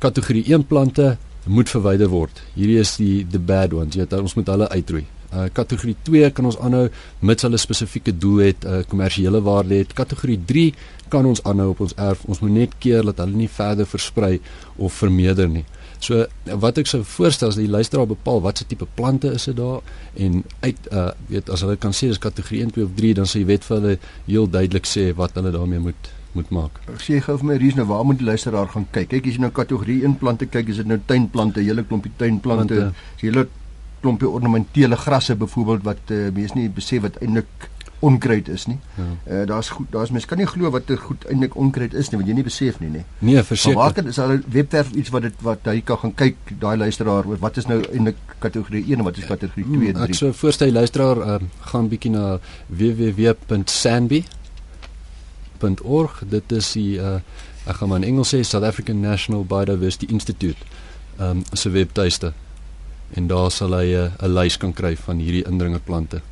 kategorie 0.00 0.44
1 0.48 0.64
plante 0.66 1.16
moet 1.44 1.68
verwyder 1.68 2.08
word. 2.08 2.40
Hierdie 2.54 2.78
is 2.80 2.96
die 2.96 3.26
the 3.28 3.38
bad 3.38 3.74
ones. 3.76 3.96
Jy 3.96 4.06
weet 4.06 4.16
ons 4.20 4.36
moet 4.38 4.48
hulle 4.48 4.68
uitroei. 4.72 5.04
Uh, 5.32 5.46
kategorie 5.52 5.96
2 6.06 6.30
kan 6.36 6.48
ons 6.48 6.58
aanhou 6.60 6.86
mits 7.24 7.46
hulle 7.46 7.60
spesifieke 7.60 8.12
doel 8.12 8.42
het, 8.48 8.64
'n 8.64 8.80
uh, 8.80 8.88
kommersiële 8.88 9.40
waarde 9.42 9.74
het. 9.80 9.92
Kategorie 9.92 10.40
3 10.46 10.74
kan 11.08 11.26
ons 11.26 11.42
aanhou 11.42 11.70
op 11.70 11.80
ons 11.80 11.94
erf. 11.96 12.24
Ons 12.24 12.40
moet 12.40 12.52
net 12.52 12.72
keer 12.78 13.04
dat 13.04 13.18
hulle 13.18 13.36
nie 13.36 13.48
verder 13.48 13.86
versprei 13.86 14.40
of 14.76 14.92
vermeerder 14.92 15.48
nie. 15.48 15.64
So 16.02 16.24
wat 16.58 16.80
ek 16.82 16.88
sou 16.90 17.02
voorstel 17.06 17.52
is 17.52 17.58
dat 17.58 17.62
die 17.62 17.70
luisteraar 17.70 18.08
bepaal 18.10 18.40
watse 18.42 18.66
tipe 18.66 18.88
plante 18.98 19.30
is 19.36 19.46
dit 19.46 19.56
daar 19.56 19.84
en 20.18 20.40
uit 20.64 20.88
uh 20.90 21.10
weet 21.30 21.52
as 21.54 21.62
hulle 21.62 21.76
kan 21.78 21.94
sê 21.94 22.10
dis 22.10 22.18
kategorie 22.18 22.64
1, 22.64 22.74
2 22.74 22.88
of 22.88 22.96
3 22.98 23.12
dan 23.20 23.30
sê 23.30 23.44
die 23.44 23.50
wet 23.52 23.68
vir 23.68 23.78
hulle 23.78 23.94
heel 24.26 24.50
duidelik 24.50 24.88
sê 24.90 25.12
wat 25.20 25.38
hulle 25.38 25.54
daarmee 25.54 25.84
moet 25.86 26.10
moet 26.32 26.50
maak. 26.50 26.78
Ek 26.88 27.02
sê 27.04 27.18
gou 27.20 27.36
vir 27.42 27.48
my 27.50 27.56
Ries 27.60 27.76
nou 27.76 27.84
waar 27.90 28.06
moet 28.08 28.18
die 28.18 28.26
luisteraar 28.26 28.70
gaan 28.72 28.86
kyk? 28.90 29.10
Kyk 29.10 29.26
as 29.28 29.36
jy 29.36 29.42
nou 29.44 29.52
kategorie 29.54 29.98
1 30.08 30.16
plante 30.20 30.48
kyk, 30.48 30.70
is 30.72 30.80
dit 30.80 30.88
nou 30.88 30.96
tuinplante, 31.06 31.60
hele 31.60 31.84
klompie 31.84 32.12
tuinplante, 32.16 32.86
hele 33.20 33.44
klompie 34.02 34.30
ornamentele 34.30 34.96
grasse 34.96 35.36
byvoorbeeld 35.38 35.84
wat 35.86 36.14
uh, 36.16 36.30
mense 36.34 36.56
nie 36.58 36.70
besef 36.72 37.04
wat 37.04 37.20
eintlik 37.22 37.68
onkruid 38.02 38.48
is 38.48 38.66
nie. 38.66 38.78
Ja. 38.98 39.04
Uh, 39.26 39.46
daar's 39.46 39.68
goed, 39.68 39.86
daar's 39.94 40.10
mense 40.10 40.26
kan 40.26 40.40
nie 40.40 40.46
glo 40.50 40.70
wat 40.74 40.90
goed 41.04 41.24
eintlik 41.30 41.54
onkruid 41.56 41.94
is 41.94 42.10
nie, 42.10 42.18
want 42.18 42.30
jy 42.30 42.34
nie 42.34 42.46
besef 42.46 42.80
nie, 42.82 42.90
nê. 42.90 43.04
Nee, 43.18 43.42
verseker. 43.46 43.78
Maar 43.78 43.94
waar 43.94 44.10
is 44.10 44.18
al 44.18 44.34
'n 44.34 44.44
webwerf 44.48 44.90
iets 44.90 45.14
wat 45.14 45.22
dit 45.22 45.46
wat 45.46 45.70
hy 45.70 45.80
kan 45.80 45.98
gaan 45.98 46.14
kyk, 46.14 46.36
daai 46.58 46.76
luisteraar, 46.76 47.30
wat 47.38 47.56
is 47.56 47.66
nou 47.66 47.80
eintlik 47.92 48.16
kategorie 48.38 48.84
1 48.88 48.98
en 48.98 49.04
wat 49.04 49.16
is 49.16 49.26
kategorie 49.30 49.64
2 49.64 49.86
en 49.88 49.94
3? 49.94 50.08
Ek 50.08 50.14
sou 50.14 50.32
voorstel 50.32 50.72
luisteraar 50.72 51.16
uh, 51.16 51.38
gaan 51.60 51.88
bietjie 51.88 52.10
na 52.10 52.38
www.sanbi 52.66 54.24
.org. 55.82 56.22
Dit 56.26 56.52
is 56.52 56.72
die 56.72 56.98
uh 56.98 57.20
ek 57.62 57.76
gaan 57.78 57.88
maar 57.88 58.00
in 58.02 58.08
Engels 58.08 58.32
sê 58.34 58.40
South 58.42 58.64
African 58.66 59.00
National 59.00 59.44
Biodiversity 59.46 60.06
Institute 60.10 60.58
um 61.20 61.44
se 61.52 61.70
webtuiste. 61.70 62.32
En 63.14 63.26
daar 63.26 63.50
sal 63.50 63.76
hy 63.76 63.94
uh, 63.94 64.10
'n 64.18 64.24
uh, 64.24 64.42
lys 64.42 64.56
kan 64.56 64.72
kry 64.72 64.96
van 64.96 65.18
hierdie 65.18 65.44
indringerplante. 65.46 66.22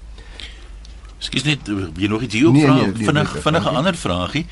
Ekskuus 1.21 1.45
net, 1.45 1.69
jy 2.00 2.09
nog 2.09 2.23
iets 2.25 2.35
hier 2.35 2.49
nee, 2.49 2.65
vra? 2.65 2.75
Nee, 2.79 2.93
nee, 2.95 3.07
vinnig 3.07 3.33
nee, 3.35 3.43
vinnige 3.45 3.73
ander 3.77 3.97
vragie. 3.97 4.47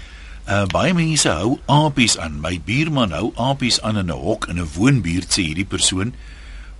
Uh 0.49 0.65
baie 0.73 0.93
mense 0.97 1.33
hou 1.33 1.59
apies 1.67 2.19
aan. 2.21 2.41
My 2.45 2.59
buurman 2.65 3.13
hou 3.17 3.33
apies 3.37 3.81
aan 3.81 4.01
in 4.01 4.13
'n 4.13 4.21
hok 4.21 4.49
in 4.53 4.61
'n 4.61 4.69
woonbuurt 4.77 5.33
sê 5.33 5.49
hierdie 5.49 5.69
persoon. 5.69 6.15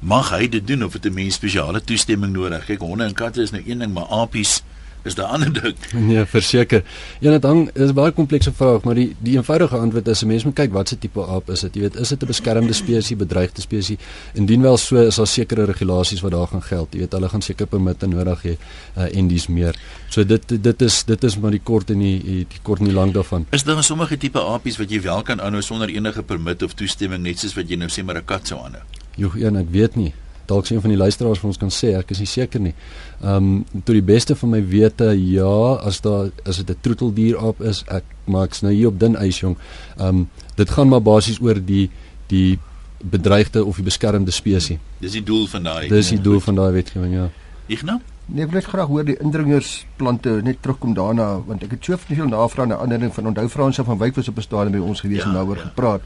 Mag 0.00 0.30
hy 0.30 0.49
dit 0.49 0.66
doen 0.66 0.85
of 0.85 0.92
het 0.92 1.07
'n 1.07 1.14
mens 1.14 1.35
spesiale 1.35 1.80
toestemming 1.80 2.33
nodig? 2.33 2.64
Kyk, 2.64 2.80
honde 2.80 3.04
en 3.04 3.14
katte 3.14 3.42
is 3.42 3.50
nou 3.50 3.62
een 3.66 3.78
ding, 3.78 3.92
maar 3.92 4.07
apies 4.09 4.62
is 5.02 5.14
daar 5.14 5.26
ander 5.26 5.52
ding. 5.52 5.76
Nee, 5.92 6.24
verseker. 6.24 6.82
Ja, 7.20 7.30
dit 7.30 7.42
hang 7.42 7.70
is 7.74 7.92
baie 7.92 8.12
komplekse 8.12 8.52
vraag, 8.52 8.84
maar 8.84 8.94
die 8.98 9.16
die 9.24 9.36
eenvoudige 9.36 9.76
antwoord 9.76 10.08
is 10.08 10.22
'n 10.22 10.26
mens 10.26 10.44
moet 10.44 10.54
kyk 10.54 10.72
wat 10.72 10.88
se 10.88 10.98
tipe 10.98 11.26
aap 11.26 11.50
is 11.50 11.60
dit. 11.60 11.74
Jy 11.74 11.80
weet, 11.80 11.96
is 11.96 12.08
dit 12.08 12.22
'n 12.22 12.26
beskermde 12.26 12.72
spesies, 12.72 13.16
bedreigde 13.16 13.60
spesies? 13.60 13.98
Indien 14.34 14.62
wel 14.62 14.76
so 14.76 14.96
is 14.96 15.16
daar 15.16 15.26
sekere 15.26 15.64
regulasies 15.64 16.20
wat 16.20 16.32
daar 16.32 16.46
gaan 16.46 16.62
geld. 16.62 16.88
Jy 16.92 16.98
weet, 16.98 17.12
hulle 17.12 17.28
gaan 17.28 17.42
seker 17.42 17.66
permitte 17.66 18.06
nodig 18.06 18.42
hê 18.42 18.56
uh, 18.96 19.16
en 19.16 19.28
dis 19.28 19.46
meer. 19.46 19.74
So 20.08 20.24
dit 20.24 20.62
dit 20.62 20.82
is 20.82 21.04
dit 21.04 21.24
is 21.24 21.38
maar 21.38 21.50
die 21.50 21.62
kort 21.62 21.90
en 21.90 21.98
die 21.98 22.46
die 22.48 22.60
kort 22.62 22.78
en 22.78 22.84
die 22.84 22.94
lank 22.94 23.14
daarvan. 23.14 23.46
Is 23.50 23.64
daar 23.64 23.84
sommige 23.84 24.16
tipe 24.16 24.40
aapies 24.40 24.76
wat 24.78 24.90
jy 24.90 25.00
wel 25.00 25.22
kan 25.22 25.40
aanhou 25.40 25.62
sonder 25.62 25.88
enige 25.88 26.22
permit 26.22 26.62
of 26.62 26.74
toestemming 26.74 27.22
net 27.22 27.38
soos 27.38 27.54
wat 27.54 27.68
jy 27.68 27.76
nou 27.76 27.88
sê 27.88 28.04
maar 28.04 28.16
'n 28.16 28.24
kat 28.24 28.46
sou 28.46 28.60
aanhou? 28.60 28.82
Jo, 29.16 29.32
ja, 29.34 29.50
ek 29.50 29.70
weet 29.70 29.96
nie 29.96 30.14
dalk 30.48 30.66
sien 30.66 30.80
van 30.80 30.92
die 30.92 30.98
luisteraars 30.98 31.40
vir 31.42 31.50
ons 31.50 31.60
kan 31.60 31.72
sê, 31.74 31.92
ek 31.98 32.12
is 32.14 32.22
nie 32.22 32.30
seker 32.30 32.60
nie. 32.60 32.74
Ehm 33.20 33.50
um, 33.50 33.82
tot 33.84 33.94
die 33.96 34.04
beste 34.04 34.36
van 34.38 34.54
my 34.56 34.62
wete, 34.64 35.10
ja, 35.16 35.74
as 35.88 36.00
daar 36.04 36.30
as 36.44 36.62
dit 36.62 36.70
'n 36.70 36.80
troeteldier 36.80 37.38
op 37.38 37.60
is, 37.60 37.84
ek 37.88 38.04
maak's 38.26 38.62
nou 38.62 38.72
hier 38.72 38.88
op 38.88 38.98
dun 38.98 39.16
ys 39.16 39.40
jong. 39.40 39.56
Ehm 39.98 40.08
um, 40.08 40.28
dit 40.56 40.70
gaan 40.70 40.88
maar 40.88 41.02
basies 41.02 41.40
oor 41.40 41.60
die 41.64 41.90
die 42.28 42.58
bedreigde 42.98 43.64
of 43.64 43.76
die 43.76 43.84
beskermde 43.84 44.30
spesies. 44.30 44.78
Dis 45.00 45.12
die 45.12 45.22
doel 45.22 45.46
van 45.46 45.62
daai. 45.62 45.88
Dis 45.88 46.08
die 46.08 46.20
doel 46.20 46.40
van 46.40 46.54
daai 46.54 46.72
wetgewing, 46.72 47.14
ja. 47.14 47.28
Ek 47.68 47.82
nou 47.82 48.00
Nee, 48.28 48.44
ek 48.44 48.50
wil 48.52 48.58
net 48.58 48.66
graag 48.68 48.90
hoor 48.92 49.04
die 49.08 49.16
indringersplante 49.24 50.42
net 50.44 50.58
terugkom 50.60 50.92
daarna 50.92 51.38
want 51.46 51.62
ek 51.64 51.70
het 51.78 51.86
soveel 51.88 52.26
navrae 52.28 52.66
na 52.68 52.76
ander 52.84 53.00
ding 53.00 53.12
van 53.14 53.30
onthou 53.30 53.46
Fransie 53.48 53.84
van 53.84 53.98
Wyk 54.02 54.18
was 54.20 54.28
op 54.28 54.36
'n 54.36 54.44
stadium 54.44 54.72
by 54.76 54.82
ons 54.84 55.00
gewees 55.00 55.22
ja, 55.22 55.28
en 55.28 55.32
daaroor 55.32 55.56
ja. 55.56 55.62
gepraat. 55.62 56.02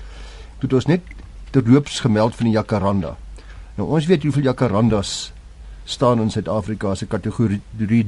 Toe 0.58 0.68
het 0.68 0.72
ons 0.72 0.86
net 0.86 1.02
terloops 1.50 2.00
gemeld 2.00 2.34
van 2.34 2.46
die 2.46 2.54
jacaranda. 2.54 3.16
Nou 3.76 3.88
ons 3.88 4.06
weet 4.06 4.22
hoeveel 4.22 4.50
jacarandas 4.50 5.32
staan 5.84 6.20
in 6.20 6.30
Suid-Afrika 6.30 6.92
'n 6.92 7.06
kategorie 7.08 7.60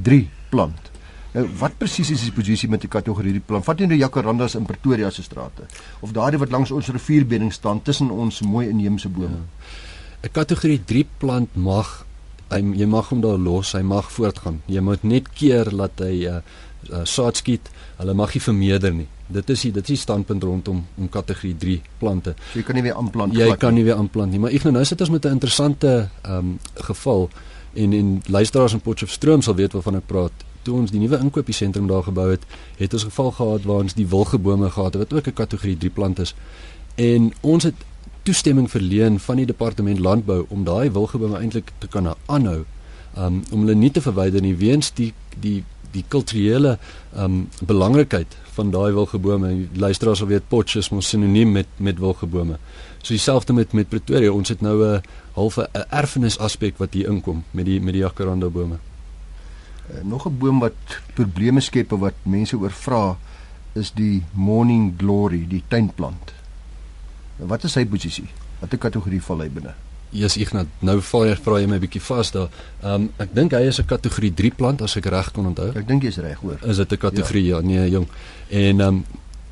3 0.03 0.29
plant. 0.49 0.91
Nou 1.33 1.49
wat 1.59 1.79
presies 1.79 2.11
is 2.11 2.23
die 2.23 2.33
posisie 2.33 2.69
met 2.69 2.81
die 2.81 2.89
kategorie 2.89 3.41
plan? 3.41 3.63
Vat 3.63 3.81
jy 3.81 3.87
nou 3.87 3.99
jacarandas 3.99 4.55
in 4.55 4.67
Pretoria 4.67 5.11
se 5.11 5.23
strate 5.23 5.67
of 6.01 6.13
daardie 6.13 6.39
wat 6.39 6.51
langs 6.51 6.71
ons 6.71 6.89
rivierbedding 6.89 7.53
staan 7.53 7.83
tussen 7.83 8.11
ons 8.11 8.41
mooi 8.41 8.69
inheemse 8.69 9.09
bome? 9.09 9.29
'n 9.29 9.49
ja. 10.23 10.29
Kategorie 10.33 10.85
3 10.85 11.07
plant 11.19 11.57
mag 11.57 12.07
hy 12.51 12.61
jy 12.79 12.87
mag 12.87 13.09
hom 13.09 13.21
daar 13.21 13.39
los, 13.39 13.73
hy 13.73 13.83
mag 13.83 14.11
voortgaan. 14.13 14.63
Jy 14.71 14.81
moet 14.81 15.03
net 15.03 15.29
keer 15.35 15.71
dat 15.77 15.99
hy 16.05 16.27
uh, 16.29 16.41
uh, 16.91 17.05
saad 17.05 17.37
skiet. 17.41 17.71
Hulle 17.99 18.15
mag 18.15 18.35
nie 18.35 18.43
vermeerder 18.45 18.95
nie. 18.95 19.09
Dit 19.27 19.51
is 19.51 19.61
die 19.61 19.73
dit 19.73 19.83
is 19.83 19.89
die 19.89 19.97
standpunt 19.97 20.43
rondom 20.43 20.85
om 20.97 21.09
kategorie 21.09 21.57
3 21.57 21.83
plante. 21.99 22.35
So 22.53 22.59
jy 22.59 22.65
kan 22.65 22.75
nie 22.75 22.83
weer 22.83 22.95
aanplant 22.95 23.33
nie. 23.33 23.41
Jy 23.41 23.57
kan 23.57 23.75
nie 23.75 23.85
weer 23.85 23.97
aanplant 23.97 24.31
nie, 24.31 24.39
maar 24.39 24.53
ek 24.53 24.65
nou 24.65 24.85
sit 24.85 25.01
ons 25.01 25.11
met 25.11 25.25
'n 25.25 25.37
interessante 25.39 26.09
ehm 26.23 26.39
um, 26.39 26.59
geval 26.75 27.31
en 27.75 27.93
en 27.93 28.23
luisteraars 28.27 28.73
in 28.73 28.81
Potchefstroom 28.81 29.43
sal 29.43 29.55
weet 29.55 29.73
waarvan 29.73 29.97
ek 29.97 30.07
praat 30.07 30.33
toe 30.63 30.75
ons 30.81 30.91
die 30.91 31.01
nuwe 31.01 31.19
inkopiesentrum 31.19 31.87
daar 31.87 32.03
gebou 32.03 32.31
het, 32.31 32.45
het 32.77 32.93
ons 32.93 33.05
geval 33.05 33.31
gehad 33.31 33.65
waar 33.65 33.83
ons 33.85 33.95
die 33.95 34.07
wilgebome 34.07 34.71
gehad 34.71 34.95
het 34.95 35.03
wat 35.03 35.13
ook 35.13 35.27
'n 35.27 35.33
kategorie 35.33 35.77
3 35.77 35.91
plant 35.91 36.19
is. 36.19 36.35
En 36.95 37.33
ons 37.41 37.65
het 37.65 37.75
toestemming 38.23 38.71
verleen 38.71 39.21
van 39.21 39.37
die 39.37 39.47
departement 39.47 39.99
landbou 39.99 40.45
om 40.49 40.65
daai 40.65 40.91
wilgebome 40.91 41.39
eintlik 41.39 41.73
te 41.79 41.87
kan 41.87 42.15
aanhou. 42.27 42.65
Um 43.17 43.43
om 43.51 43.61
hulle 43.61 43.75
nie 43.75 43.91
te 43.91 44.01
verwyder 44.01 44.41
nie 44.41 44.57
weens 44.57 44.93
die 44.93 45.13
die 45.41 45.65
die 45.95 46.05
kulturele 46.09 46.79
um 47.17 47.45
belangrikheid 47.63 48.37
van 48.57 48.71
daai 48.75 48.93
wilgebome. 48.95 49.53
Luisteraars 49.79 50.23
sal 50.23 50.31
weet 50.31 50.49
Potchefs 50.49 50.91
is 50.91 51.09
sinoniem 51.09 51.53
met 51.53 51.69
met 51.77 51.99
wilgebome. 51.99 52.59
So 53.03 53.15
dieselfde 53.15 53.53
met 53.53 53.73
met 53.73 53.89
Pretoria. 53.89 54.33
Ons 54.33 54.49
het 54.49 54.61
nou 54.61 54.77
'n 54.85 55.03
halfe 55.35 55.69
'n 55.73 55.85
erfenis 55.91 56.39
aspek 56.39 56.79
wat 56.79 56.95
hier 56.95 57.09
inkom 57.09 57.45
met 57.51 57.65
die 57.65 57.81
met 57.81 57.93
die 57.93 58.03
jacaranda 58.03 58.49
bome. 58.49 58.79
Uh, 59.91 60.03
nog 60.03 60.27
'n 60.27 60.39
boom 60.39 60.59
wat 60.61 60.77
probleme 61.15 61.61
skep 61.61 61.93
of 61.93 62.01
wat 62.01 62.15
mense 62.23 62.57
oor 62.57 62.71
vra 62.71 63.17
is 63.73 63.93
die 63.93 64.23
morning 64.33 64.95
glory, 64.99 65.47
die 65.49 65.63
tuinplant. 65.69 66.33
Wat 67.37 67.65
is 67.65 67.73
sy 67.73 67.85
posisie? 67.87 68.29
Watter 68.61 68.79
kategorie 68.79 69.23
val 69.23 69.41
hy 69.41 69.49
binne? 69.49 69.75
Jesus 70.15 70.39
Ignat, 70.39 70.71
nou 70.87 71.01
val 71.03 71.27
jy 71.27 71.35
vra 71.43 71.59
jy 71.59 71.67
my 71.67 71.77
'n 71.77 71.83
bietjie 71.83 72.03
vas 72.07 72.31
daar. 72.31 72.49
Ehm 72.83 72.95
um, 72.95 73.11
ek 73.19 73.35
dink 73.35 73.53
hy 73.53 73.67
is 73.67 73.81
'n 73.81 73.87
kategorie 73.87 74.31
3 74.31 74.55
plant 74.55 74.83
as 74.83 74.97
ek 74.97 75.07
reg 75.07 75.33
kon 75.33 75.47
onthou. 75.47 75.73
Ek 75.75 75.87
dink 75.87 76.03
jy's 76.03 76.19
reg 76.19 76.39
hoor. 76.39 76.59
Is 76.63 76.77
dit 76.77 76.93
'n 76.93 76.97
kategorie 76.97 77.45
ja. 77.45 77.57
ja, 77.57 77.63
nee 77.63 77.91
jong. 77.91 78.07
En 78.49 78.81
ehm 78.81 78.89
um, 78.89 79.05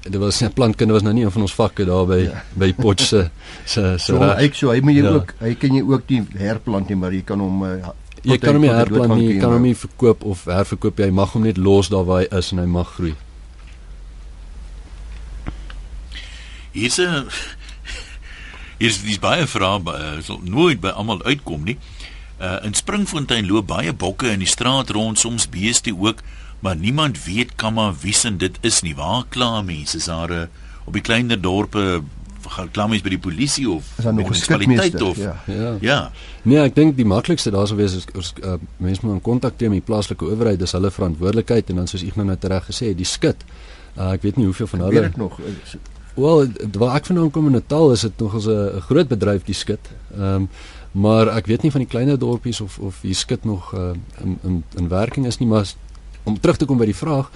dit 0.02 0.20
was 0.20 0.40
'n 0.40 0.52
plantkunde 0.52 0.92
was 0.92 1.02
nou 1.02 1.14
nie 1.14 1.24
een 1.24 1.30
van 1.30 1.42
ons 1.42 1.54
vakke 1.54 1.84
daar 1.84 2.06
by 2.06 2.22
ja. 2.22 2.44
by 2.54 2.72
Potch 2.74 3.06
se 3.06 3.30
se 3.64 3.94
se. 3.98 3.98
So 3.98 4.22
ek 4.22 4.54
so 4.54 4.70
hy 4.70 4.80
moet 4.80 4.94
jy 4.94 5.02
ja. 5.02 5.10
ook 5.10 5.34
hy 5.38 5.54
kan 5.54 5.74
jy 5.74 5.82
ook 5.82 6.02
nie 6.08 6.26
herplant 6.36 6.88
nie, 6.88 6.96
maar 6.96 7.12
jy 7.12 7.22
kan 7.22 7.40
hom 7.40 7.62
uh, 7.62 7.90
jy 8.22 8.38
kan 8.38 8.54
hom 8.54 8.62
nie 8.62 8.70
herplant 8.70 9.14
nie, 9.14 9.38
kan 9.38 9.52
hom 9.52 9.62
nie 9.62 9.74
verkoop 9.74 10.24
of 10.24 10.44
herverkoop 10.44 10.98
jy 10.98 11.10
mag 11.10 11.32
hom 11.32 11.42
net 11.42 11.56
los 11.56 11.88
daar 11.88 12.04
waar 12.04 12.22
hy 12.22 12.38
is 12.38 12.52
en 12.52 12.58
hy 12.58 12.66
mag 12.66 12.94
groei. 12.94 13.14
Hier's 16.72 16.98
'n 16.98 17.28
hier's 18.82 19.00
dis 19.04 19.20
baie 19.22 19.46
vrae 19.46 19.78
eh, 19.94 20.22
sal 20.26 20.40
nooit 20.42 20.80
by 20.82 20.94
almal 20.98 21.22
uitkom 21.22 21.66
nie. 21.68 21.78
Uh 22.42 22.58
in 22.66 22.74
Springfontein 22.74 23.46
loop 23.46 23.68
baie 23.70 23.92
bokke 23.92 24.32
in 24.32 24.42
die 24.42 24.50
straat 24.50 24.90
rond, 24.90 25.18
soms 25.18 25.46
beeste 25.50 25.94
ook, 25.94 26.22
maar 26.62 26.76
niemand 26.76 27.24
weet 27.24 27.54
kan 27.56 27.74
maar 27.74 27.94
wie 28.02 28.14
se 28.14 28.36
dit 28.36 28.58
is 28.60 28.82
nie. 28.82 28.96
Waar 28.98 29.24
kla 29.28 29.62
mense? 29.62 29.96
Is 29.96 30.10
daar 30.10 30.30
'n 30.30 30.32
uh, 30.32 30.46
op 30.84 30.92
die 30.92 31.02
kleiner 31.02 31.40
dorpe 31.40 32.02
gaan 32.52 32.70
klammies 32.70 33.02
by 33.04 33.12
die 33.14 33.20
polisie 33.22 33.68
of 33.70 33.86
is 33.98 34.04
nog 34.04 34.30
'n 34.30 34.40
kwaliteit 34.46 35.02
of 35.02 35.16
ja. 35.16 35.36
ja. 35.46 35.76
Ja. 35.80 36.10
Nee, 36.42 36.58
ek 36.58 36.74
dink 36.74 36.96
die 36.96 37.06
maklikste 37.06 37.50
daar 37.50 37.66
sou 37.66 37.78
wees 37.78 37.94
is 37.94 38.06
ons 38.14 38.32
uh, 38.42 38.54
mense 38.76 39.00
moet 39.06 39.14
in 39.14 39.20
kontak 39.20 39.56
tree 39.56 39.68
met 39.68 39.78
die 39.78 39.86
plaaslike 39.86 40.24
owerheid, 40.24 40.58
dis 40.58 40.72
hulle 40.72 40.90
verantwoordelikheid 40.90 41.70
en 41.70 41.76
dan 41.76 41.86
soos 41.86 42.02
ek 42.02 42.16
nou 42.16 42.26
net 42.26 42.44
reg 42.44 42.64
gesê 42.66 42.90
het, 42.92 42.96
die 42.96 43.06
skit. 43.06 43.44
Uh, 43.96 44.12
ek 44.12 44.22
weet 44.22 44.36
nie 44.36 44.44
hoeveel 44.44 44.66
van 44.66 44.80
hulle 44.80 44.92
weet 44.92 45.02
dit 45.02 45.16
nog. 45.16 45.38
Wel, 46.14 46.46
waar 46.76 46.94
ek 46.98 47.06
vandaan 47.08 47.30
kom 47.30 47.46
in 47.48 47.52
Natal 47.56 47.92
is 47.92 48.00
dit 48.00 48.18
nog 48.20 48.34
as 48.34 48.46
'n 48.46 48.80
groot 48.80 49.08
bedryf 49.08 49.44
die 49.44 49.54
skit. 49.54 49.90
Ehm 50.16 50.34
um, 50.34 50.48
maar 50.92 51.28
ek 51.28 51.46
weet 51.46 51.62
nie 51.62 51.70
van 51.70 51.80
die 51.80 51.88
kleiner 51.88 52.18
dorpies 52.18 52.60
of 52.60 52.78
of 52.78 52.98
die 53.00 53.14
skit 53.14 53.44
nog 53.44 53.74
uh, 53.74 53.90
in 54.20 54.38
in 54.42 54.64
in 54.76 54.88
werking 54.88 55.26
is 55.26 55.38
nie, 55.38 55.48
maar 55.48 55.72
om 56.22 56.40
terug 56.40 56.56
te 56.56 56.64
kom 56.64 56.78
by 56.78 56.84
die 56.84 56.96
vraag, 56.96 57.30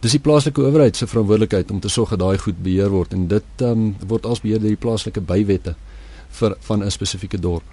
dis 0.00 0.14
die 0.14 0.20
plaaslike 0.20 0.62
owerheid 0.62 0.96
se 0.96 1.06
verantwoordelikheid 1.06 1.70
om 1.70 1.80
te 1.80 1.88
sorg 1.88 2.10
dat 2.14 2.18
daai 2.18 2.38
goed 2.38 2.62
beheer 2.62 2.90
word 2.90 3.12
en 3.12 3.26
dit 3.26 3.64
um, 3.66 3.96
word 4.06 4.26
as 4.26 4.40
beheer 4.40 4.60
deur 4.60 4.76
die 4.76 4.84
plaaslike 4.84 5.20
bywette 5.20 5.74
vir 6.38 6.56
van 6.60 6.84
'n 6.84 6.90
spesifieke 6.90 7.40
dorp. 7.40 7.64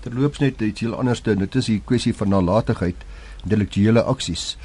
Terloops 0.00 0.38
net 0.38 0.60
iets 0.60 0.80
heel 0.80 0.94
anderste, 0.94 1.36
dit 1.36 1.54
is 1.54 1.66
die 1.66 1.80
kwessie 1.84 2.14
van 2.14 2.28
nalatigheid, 2.28 2.96
intellektuele 3.44 4.02
aksies. 4.02 4.56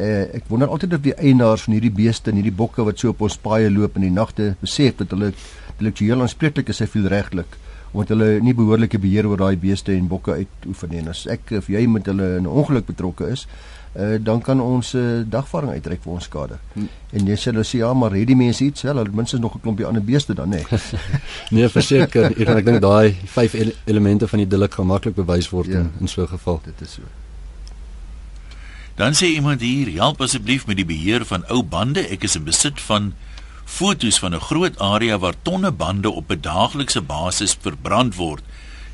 Eh 0.00 0.36
ek 0.40 0.44
wonder 0.48 0.68
altyd 0.68 0.94
of 0.96 1.02
die 1.04 1.16
eienaars 1.16 1.66
van 1.66 1.76
hierdie 1.76 1.96
beeste 2.02 2.30
en 2.30 2.38
hierdie 2.40 2.58
bokke 2.62 2.84
wat 2.86 2.98
so 2.98 3.12
op 3.12 3.20
ons 3.26 3.36
paaie 3.38 3.70
loop 3.70 3.98
in 4.00 4.08
die 4.08 4.14
nagte 4.14 4.54
besef 4.60 4.96
dat 5.02 5.10
hulle 5.14 5.32
intellektueel 5.32 6.22
aanspreeklik 6.24 6.72
is, 6.72 6.80
hy 6.80 6.88
voel 6.94 7.10
regtelik 7.12 7.58
omdat 7.90 8.12
hulle 8.14 8.38
nie 8.44 8.54
behoorlike 8.54 9.00
beheer 9.02 9.26
oor 9.26 9.40
daai 9.40 9.56
beeste 9.58 9.90
en 9.96 10.06
bokke 10.06 10.36
uitoefen 10.38 10.92
nie. 10.92 11.00
En 11.02 11.10
as 11.10 11.24
ek 11.30 11.56
of 11.58 11.70
jy 11.72 11.86
met 11.90 12.06
hulle 12.06 12.36
in 12.38 12.46
'n 12.46 12.46
ongeluk 12.62 12.86
betrokke 12.86 13.26
is, 13.34 13.46
uh, 13.98 14.14
dan 14.22 14.40
kan 14.40 14.60
ons 14.60 14.94
uh, 14.94 15.22
dagvaarding 15.26 15.72
uitreik 15.72 16.02
vir 16.02 16.12
ons 16.12 16.24
skade. 16.24 16.58
Hm. 16.74 16.86
En 17.12 17.26
jy 17.26 17.36
sê 17.36 17.50
hulle 17.50 17.64
sê 17.64 17.78
ja, 17.78 17.92
maar 17.92 18.14
het 18.14 18.26
die 18.26 18.36
mense 18.36 18.64
iets 18.64 18.82
hulle 18.82 19.04
minstens 19.12 19.42
nog 19.42 19.56
'n 19.56 19.60
klompie 19.60 19.86
ander 19.86 20.04
beeste 20.04 20.34
dan 20.34 20.48
nê. 20.48 20.62
Nee. 20.70 21.00
nee, 21.54 21.68
verseker, 21.68 22.30
ek, 22.30 22.64
dink 22.64 22.80
daai 22.80 23.16
vyf 23.26 23.54
ele 23.54 23.74
elemente 23.84 24.28
van 24.28 24.38
die 24.38 24.46
delik 24.48 24.74
gaan 24.74 24.86
maklik 24.86 25.14
bewys 25.14 25.50
word 25.50 25.66
ja, 25.66 25.80
in, 25.80 25.90
in 26.00 26.08
so 26.08 26.22
'n 26.22 26.28
geval. 26.28 26.60
Dit 26.64 26.80
is 26.80 26.92
so. 26.92 27.02
Dan 29.00 29.14
sê 29.16 29.30
iemand 29.32 29.62
hier, 29.64 29.88
help 29.96 30.20
asseblief 30.20 30.66
met 30.68 30.76
die 30.76 30.84
beheer 30.84 31.22
van 31.24 31.46
ou 31.48 31.62
bande. 31.64 32.02
Ek 32.12 32.26
is 32.28 32.34
in 32.36 32.44
besit 32.44 32.80
van 32.84 33.14
fotos 33.64 34.18
van 34.20 34.34
'n 34.36 34.44
groot 34.44 34.76
area 34.78 35.16
waar 35.18 35.34
tonne 35.42 35.70
bande 35.72 36.10
op 36.10 36.28
'n 36.28 36.40
daaglikse 36.40 37.00
basis 37.00 37.56
verbrand 37.60 38.14
word. 38.14 38.44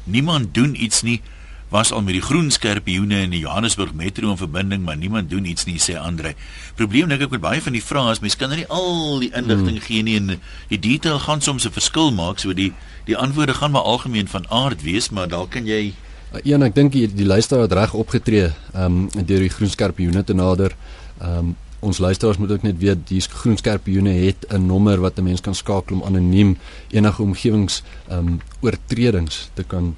Niemand 0.05 0.55
doen 0.55 0.83
iets 0.83 1.03
nie 1.03 1.23
was 1.69 1.93
al 1.93 2.03
met 2.03 2.15
die 2.15 2.23
groen 2.23 2.51
skerpioene 2.51 3.21
in 3.21 3.31
die 3.31 3.41
Johannesburg 3.41 3.95
metro 3.95 4.31
in 4.31 4.37
verbinding, 4.37 4.85
maar 4.85 4.97
niemand 4.97 5.31
doen 5.31 5.45
iets 5.45 5.65
nie, 5.65 5.79
sê 5.79 5.99
Andre. 5.99 6.35
Probleem 6.75 7.09
dink 7.09 7.23
ek 7.23 7.31
met 7.31 7.41
baie 7.41 7.63
van 7.63 7.73
die 7.73 7.83
vrae 7.83 8.11
is 8.13 8.21
mense 8.21 8.37
kan 8.37 8.49
nou 8.49 8.59
nie 8.59 8.69
al 8.69 9.19
die 9.19 9.33
inligting 9.35 9.79
hmm. 9.79 9.87
gee 9.87 10.03
nie 10.03 10.17
en 10.17 10.41
die 10.69 10.79
detail 10.79 11.19
gaan 11.19 11.41
soms 11.41 11.67
'n 11.67 11.73
verskil 11.73 12.13
maak, 12.13 12.39
so 12.39 12.53
die 12.53 12.73
die 13.05 13.17
antwoorde 13.17 13.55
gaan 13.55 13.71
maar 13.71 13.83
algemeen 13.83 14.29
van 14.29 14.51
aard 14.51 14.83
wees, 14.83 15.11
maar 15.11 15.29
dalk 15.29 15.51
kan 15.51 15.67
jy 15.67 15.95
Een, 16.43 16.63
ek 16.63 16.75
dink 16.75 16.93
die, 16.93 17.07
die 17.09 17.27
luisteraar 17.27 17.63
het 17.63 17.73
reg 17.73 17.95
opgetree, 17.95 18.51
um, 18.75 19.07
deur 19.15 19.41
die 19.41 19.53
groen 19.53 19.71
skerpioene 19.71 20.25
te 20.25 20.35
nader. 20.35 20.75
Um, 21.23 21.55
ons 21.87 21.99
luisteraars 21.99 22.39
moet 22.39 22.51
ook 22.51 22.65
net 22.67 22.79
weet 22.79 23.05
die 23.09 23.21
groen 23.21 23.57
skerpioene 23.57 24.11
het 24.11 24.47
'n 24.51 24.67
nommer 24.67 25.01
wat 25.01 25.19
'n 25.19 25.23
mens 25.23 25.41
kan 25.41 25.55
skakel 25.55 25.97
om 25.97 26.03
anoniem 26.03 26.57
enige 26.91 27.23
omgewings 27.23 27.83
um, 28.11 28.41
oortredings 28.61 29.51
te 29.55 29.63
kan 29.63 29.95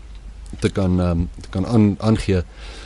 te 0.59 0.69
kan 0.69 1.01
um, 1.01 1.29
te 1.41 1.49
kan 1.49 1.67
aan 1.67 1.97
aangee. 1.99 2.43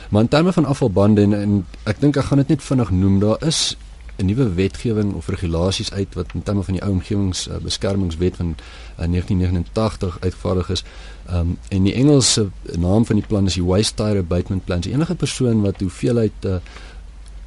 Maar 0.09 0.21
in 0.21 0.27
terme 0.27 0.53
van 0.53 0.65
afvalbande 0.65 1.21
en, 1.21 1.33
en 1.33 1.65
ek 1.83 1.99
dink 1.99 2.17
ek 2.17 2.23
gaan 2.23 2.37
dit 2.37 2.47
net 2.47 2.63
vinnig 2.63 2.91
noem, 2.91 3.19
daar 3.19 3.47
is 3.47 3.77
'n 4.15 4.25
nuwe 4.25 4.53
wetgewing 4.53 5.13
of 5.13 5.27
regulasies 5.27 5.91
uit 5.91 6.13
wat 6.13 6.33
in 6.33 6.43
terme 6.43 6.63
van 6.63 6.73
die 6.73 6.83
ou 6.83 6.91
omgewingsbeskermingswet 6.91 8.35
van 8.35 8.55
uh, 8.99 9.05
1989 9.05 10.17
uitgevaardig 10.19 10.69
is. 10.69 10.83
Um, 11.31 11.57
en 11.69 11.83
die 11.83 11.93
Engelse 11.93 12.49
naam 12.77 13.05
van 13.05 13.15
die 13.15 13.25
plan 13.27 13.45
is 13.45 13.53
die 13.53 13.63
Waste 13.63 13.93
Tire 13.93 14.19
Abatement 14.19 14.65
Plan. 14.65 14.81
Enige 14.81 15.15
persoon 15.15 15.61
wat 15.61 15.79
hoeveelheid 15.79 16.45
uh, 16.45 16.55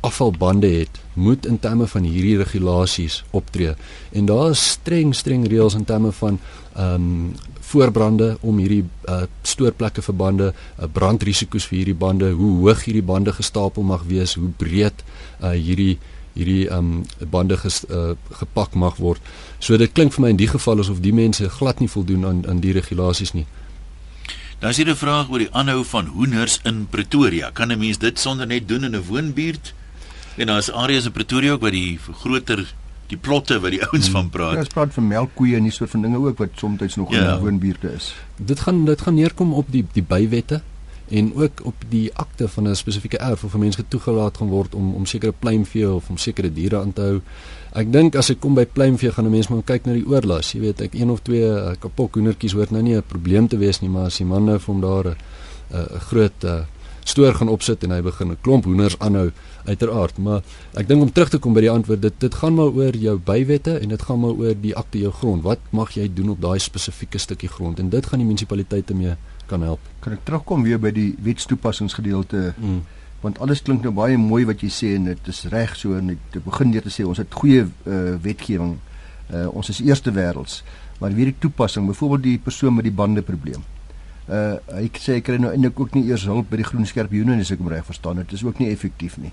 afvalbande 0.00 0.66
het, 0.66 1.00
moet 1.12 1.46
in 1.46 1.58
terme 1.58 1.86
van 1.86 2.02
hierdie 2.02 2.36
regulasies 2.36 3.24
optree. 3.30 3.74
En 4.12 4.26
daar 4.26 4.50
is 4.50 4.70
streng 4.70 5.14
streng 5.14 5.46
reëls 5.48 5.74
in 5.74 5.84
terme 5.84 6.12
van 6.12 6.40
ehm 6.74 6.94
um, 6.94 7.34
voorbrande 7.66 8.36
om 8.46 8.58
hierdie 8.62 8.84
uh, 9.10 9.24
stoorplekke 9.42 10.02
vir 10.02 10.14
bande, 10.14 10.52
uh, 10.54 10.86
brandrisiko's 10.92 11.64
vir 11.66 11.80
hierdie 11.80 11.96
bande, 11.98 12.28
hoe 12.30 12.50
hoog 12.60 12.84
hierdie 12.86 13.02
bande 13.02 13.32
gestapel 13.34 13.82
mag 13.82 14.04
wees, 14.06 14.36
hoe 14.38 14.52
breed 14.56 15.02
uh, 15.40 15.50
hierdie 15.50 15.98
hierdie 16.36 16.66
um, 16.72 17.04
bande 17.32 17.56
ges, 17.56 17.82
uh, 17.90 18.14
gepak 18.40 18.74
mag 18.74 19.00
word. 19.00 19.20
So 19.58 19.76
dit 19.80 19.92
klink 19.96 20.14
vir 20.16 20.26
my 20.26 20.32
in 20.34 20.40
die 20.40 20.50
geval 20.52 20.82
asof 20.84 21.00
die 21.04 21.14
mense 21.16 21.48
glad 21.58 21.80
nie 21.80 21.90
voldoen 21.90 22.26
aan 22.28 22.44
aan 22.48 22.60
die 22.60 22.74
regulasies 22.76 23.32
nie. 23.32 23.46
Dan 24.60 24.70
is 24.70 24.76
hier 24.76 24.88
'n 24.88 24.96
vraag 24.96 25.30
oor 25.30 25.38
die 25.38 25.52
aanhou 25.52 25.84
van 25.84 26.06
hoenders 26.06 26.60
in 26.64 26.86
Pretoria. 26.90 27.50
Kan 27.50 27.72
'n 27.72 27.78
mens 27.78 27.98
dit 27.98 28.18
sonder 28.18 28.46
net 28.46 28.68
doen 28.68 28.84
in 28.84 28.94
'n 28.96 29.04
woonbuurt? 29.04 29.74
En 30.36 30.46
daar's 30.46 30.70
areas 30.70 31.04
in 31.04 31.12
Pretoria 31.12 31.52
ook 31.52 31.60
waar 31.60 31.70
die 31.70 31.98
groter 32.12 32.74
die 33.06 33.16
plotte 33.16 33.60
wat 33.60 33.70
die 33.70 33.82
ouens 33.86 34.08
van 34.08 34.30
praat. 34.30 34.52
Ja, 34.52 34.58
ons 34.58 34.74
praat 34.74 34.94
van 34.94 35.06
melkkoeie 35.06 35.56
en 35.56 35.62
nie 35.62 35.74
soort 35.74 35.90
van 35.90 36.02
dinge 36.02 36.18
ook 36.18 36.38
wat 36.38 36.48
soms 36.54 36.96
nog 36.96 37.12
ja. 37.14 37.34
in 37.34 37.40
woonbuurte 37.40 37.92
is. 37.92 38.14
Dit 38.36 38.60
gaan 38.60 38.84
dit 38.84 39.00
gaan 39.00 39.14
neerkom 39.14 39.52
op 39.52 39.70
die 39.70 39.84
die 39.92 40.02
bywette 40.02 40.62
en 41.08 41.34
ook 41.34 41.60
op 41.64 41.74
die 41.88 42.10
akte 42.14 42.48
van 42.48 42.68
'n 42.68 42.74
spesifieke 42.74 43.18
erf 43.18 43.44
of 43.44 43.54
'n 43.54 43.58
mens 43.58 43.76
getoegelaat 43.76 44.36
gaan 44.36 44.48
word 44.48 44.74
om 44.74 44.94
om 44.94 45.06
sekere 45.06 45.32
pluimvee 45.38 45.92
of 45.92 46.08
om 46.08 46.16
sekere 46.16 46.52
diere 46.52 46.78
aan 46.78 46.92
te 46.92 47.00
hou. 47.00 47.20
Ek 47.72 47.92
dink 47.92 48.16
as 48.16 48.30
ek 48.30 48.40
kom 48.40 48.54
by 48.54 48.66
pluimvee 48.66 49.12
gaan 49.12 49.24
'n 49.24 49.30
mens 49.30 49.48
maar 49.48 49.62
kyk 49.62 49.84
na 49.84 49.92
die 49.92 50.06
oorlas. 50.06 50.52
Jy 50.52 50.60
weet, 50.60 50.80
ek 50.80 50.94
een 50.94 51.10
of 51.10 51.20
twee 51.20 51.44
uh, 51.44 51.70
kapok 51.78 52.14
hoendertjies 52.14 52.52
hoort 52.52 52.70
nou 52.70 52.82
nie 52.82 52.96
'n 52.96 53.02
probleem 53.06 53.48
te 53.48 53.58
wees 53.58 53.80
nie, 53.80 53.90
maar 53.90 54.04
as 54.04 54.16
die 54.16 54.26
manne 54.26 54.58
vir 54.58 54.74
hom 54.74 54.80
daar 54.80 55.06
'n 55.06 55.16
uh, 55.74 56.00
groot 56.00 56.44
uh, 56.44 56.60
stoor 57.06 57.34
gaan 57.38 57.48
opsit 57.48 57.84
en 57.86 57.92
hy 57.94 58.00
begin 58.02 58.32
'n 58.32 58.38
klomp 58.40 58.64
hoenders 58.64 58.98
aanhou 58.98 59.30
uiteraard 59.64 60.18
maar 60.18 60.42
ek 60.74 60.88
dink 60.88 61.02
om 61.02 61.12
terug 61.12 61.30
te 61.30 61.38
kom 61.38 61.54
by 61.54 61.60
die 61.60 61.70
antwoord 61.70 62.02
dit 62.02 62.14
dit 62.18 62.34
gaan 62.34 62.54
maar 62.54 62.74
oor 62.74 62.96
jou 62.96 63.18
bywette 63.18 63.78
en 63.78 63.88
dit 63.88 64.02
gaan 64.02 64.20
maar 64.20 64.34
oor 64.42 64.54
die 64.60 64.74
akte 64.76 64.98
jou 64.98 65.12
grond 65.12 65.42
wat 65.42 65.58
mag 65.70 65.94
jy 65.94 66.08
doen 66.14 66.30
op 66.34 66.40
daai 66.40 66.58
spesifieke 66.58 67.18
stukkie 67.18 67.48
grond 67.48 67.78
en 67.78 67.90
dit 67.90 68.06
gaan 68.06 68.18
die 68.18 68.26
munisipaliteite 68.26 68.94
mee 68.94 69.14
kan 69.50 69.62
help. 69.62 69.82
Kan 70.04 70.16
ek 70.16 70.24
terugkom 70.28 70.62
weer 70.66 70.80
by 70.82 70.92
die 70.94 71.14
wetstoepassingsgedeelte? 71.22 72.52
Mm. 72.56 72.84
want 73.24 73.38
alles 73.42 73.62
klink 73.64 73.82
nou 73.82 73.90
baie 73.96 74.14
mooi 74.20 74.44
wat 74.46 74.60
jy 74.62 74.68
sê 74.70 74.88
en 74.94 75.08
dit 75.08 75.28
is 75.32 75.38
reg 75.50 75.72
so 75.74 75.96
en 75.96 76.12
te 76.30 76.38
begin 76.44 76.70
deur 76.70 76.84
te 76.84 76.92
sê 76.92 77.02
ons 77.02 77.18
het 77.18 77.32
goeie 77.34 77.64
uh, 77.64 78.12
wetgewing. 78.22 78.76
Uh, 79.32 79.48
ons 79.56 79.70
is 79.72 79.80
eerste 79.82 80.12
wêrelds 80.14 80.60
maar 81.00 81.14
weer 81.16 81.32
die 81.32 81.40
toepassing 81.42 81.88
byvoorbeeld 81.88 82.22
die 82.22 82.38
persoon 82.38 82.76
met 82.76 82.86
die 82.86 82.94
bande 82.94 83.24
probleem 83.26 83.64
uh 84.26 84.58
hy 84.74 84.88
sê 84.98 85.18
hy 85.18 85.22
kry 85.22 85.38
nou 85.38 85.52
eintlik 85.54 85.78
ook 85.80 85.94
nie 85.94 86.08
eers 86.10 86.24
hulp 86.26 86.48
by 86.50 86.58
die 86.58 86.66
groen 86.66 86.86
skerp 86.88 87.12
unit 87.14 87.44
as 87.44 87.52
ek 87.54 87.60
hom 87.62 87.70
reg 87.70 87.86
verstaan. 87.86 88.18
Dit 88.24 88.34
is 88.34 88.42
ook 88.42 88.58
nie 88.58 88.72
effektief 88.72 89.20
nie. 89.22 89.30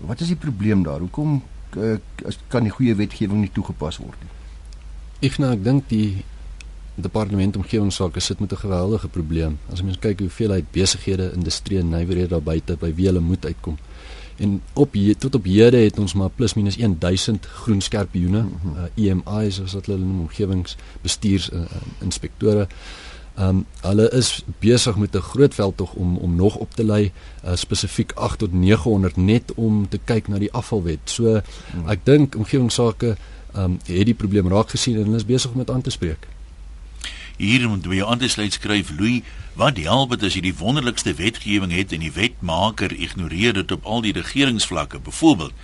Wat 0.00 0.22
is 0.24 0.30
die 0.32 0.38
probleem 0.40 0.84
daar? 0.86 1.02
Hoekom 1.04 1.42
uh, 1.76 1.96
kan 2.48 2.64
die 2.64 2.72
goeie 2.72 2.94
wetgewing 2.96 3.42
nie 3.42 3.52
toegepas 3.52 4.00
word 4.00 4.16
nie? 4.24 4.30
Ek 5.28 5.36
nou 5.42 5.50
ek 5.52 5.64
dink 5.66 5.90
die 5.92 6.22
departement 7.02 7.56
omgewingsake 7.56 8.20
sit 8.20 8.40
met 8.40 8.52
'n 8.52 8.56
geweldige 8.56 9.08
probleem 9.08 9.58
as 9.72 9.82
mens 9.82 9.98
kyk 9.98 10.18
hoeveel 10.20 10.50
hy 10.50 10.64
besighede 10.72 11.32
industrie 11.34 11.78
en 11.78 11.88
nywerhede 11.88 12.28
daar 12.28 12.42
buite 12.42 12.76
by 12.76 12.94
wie 12.94 13.06
hulle 13.06 13.20
moet 13.20 13.44
uitkom 13.44 13.78
en 14.38 14.62
op 14.72 14.92
hier 14.92 15.16
tot 15.16 15.34
op 15.34 15.44
hede 15.44 15.76
het 15.76 15.98
ons 15.98 16.14
maar 16.14 16.30
plus 16.30 16.54
minus 16.54 16.76
1000 16.76 17.46
groen 17.46 17.80
skerpioene 17.80 18.42
mm 18.42 18.58
-hmm. 18.62 18.76
uh, 18.76 19.10
EMI's 19.10 19.60
as 19.60 19.72
wat 19.72 19.86
hulle 19.86 19.98
noem 19.98 20.20
omgewingsbestuurs 20.20 21.50
uh, 21.52 21.60
inspektore 21.98 22.68
Ehm 23.40 23.48
um, 23.48 23.66
hulle 23.80 24.10
is 24.10 24.44
besig 24.58 24.96
met 24.96 25.14
'n 25.16 25.20
groot 25.20 25.54
veldtog 25.54 25.92
om 25.92 26.16
om 26.16 26.34
nog 26.34 26.54
op 26.56 26.74
te 26.74 26.84
lei 26.84 27.12
uh, 27.44 27.54
spesifiek 27.54 28.12
8 28.12 28.38
tot 28.38 28.52
900 28.52 29.16
net 29.16 29.54
om 29.54 29.88
te 29.88 29.98
kyk 30.04 30.28
na 30.28 30.38
die 30.38 30.52
afvalwet. 30.52 30.98
So 31.04 31.24
hmm. 31.24 31.88
ek 31.88 32.04
dink 32.04 32.36
omgewingsake 32.36 33.16
ehm 33.52 33.64
um, 33.64 33.78
het 33.84 34.06
die 34.06 34.14
probleem 34.14 34.48
raak 34.48 34.70
gesien 34.70 34.96
en 34.96 35.04
hulle 35.04 35.16
is 35.16 35.24
besig 35.24 35.50
om 35.50 35.58
dit 35.58 35.70
aan 35.70 35.80
te 35.80 35.90
spreek. 35.90 36.26
Hier 37.40 37.62
moet 37.70 37.86
jy 37.88 38.04
aansluit 38.04 38.52
skryf 38.52 38.90
Louis, 38.98 39.24
wat 39.56 39.78
help 39.80 40.10
dit 40.12 40.24
as 40.28 40.34
jy 40.36 40.42
die 40.44 40.56
wonderlikste 40.58 41.14
wetgewing 41.16 41.72
het 41.72 41.94
en 41.96 42.02
die 42.04 42.12
wetmaker 42.12 42.92
ignoreer 42.92 43.56
dit 43.56 43.72
op 43.72 43.86
al 43.88 44.04
die 44.04 44.12
regeringsvlakke? 44.12 45.00
Byvoorbeeld, 45.00 45.54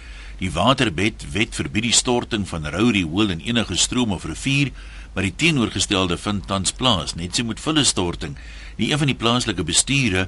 die 0.40 0.48
waterbed 0.54 1.26
wet 1.34 1.52
verbied 1.56 1.84
die 1.90 1.96
storting 1.96 2.46
van 2.48 2.64
rou 2.72 2.88
riool 2.96 3.34
in 3.34 3.44
enige 3.44 3.76
stroom 3.76 4.16
of 4.16 4.24
rivier 4.24 4.72
maar 5.16 5.24
die 5.24 5.36
teenoorgestelde 5.36 6.18
vind 6.20 6.44
tans 6.44 6.74
plaas, 6.76 7.14
net 7.16 7.36
so 7.36 7.44
met 7.48 7.60
vullestorting. 7.60 8.34
Nie 8.76 8.90
een 8.90 9.00
van 9.00 9.08
die 9.08 9.16
plaaslike 9.16 9.64
besture 9.64 10.26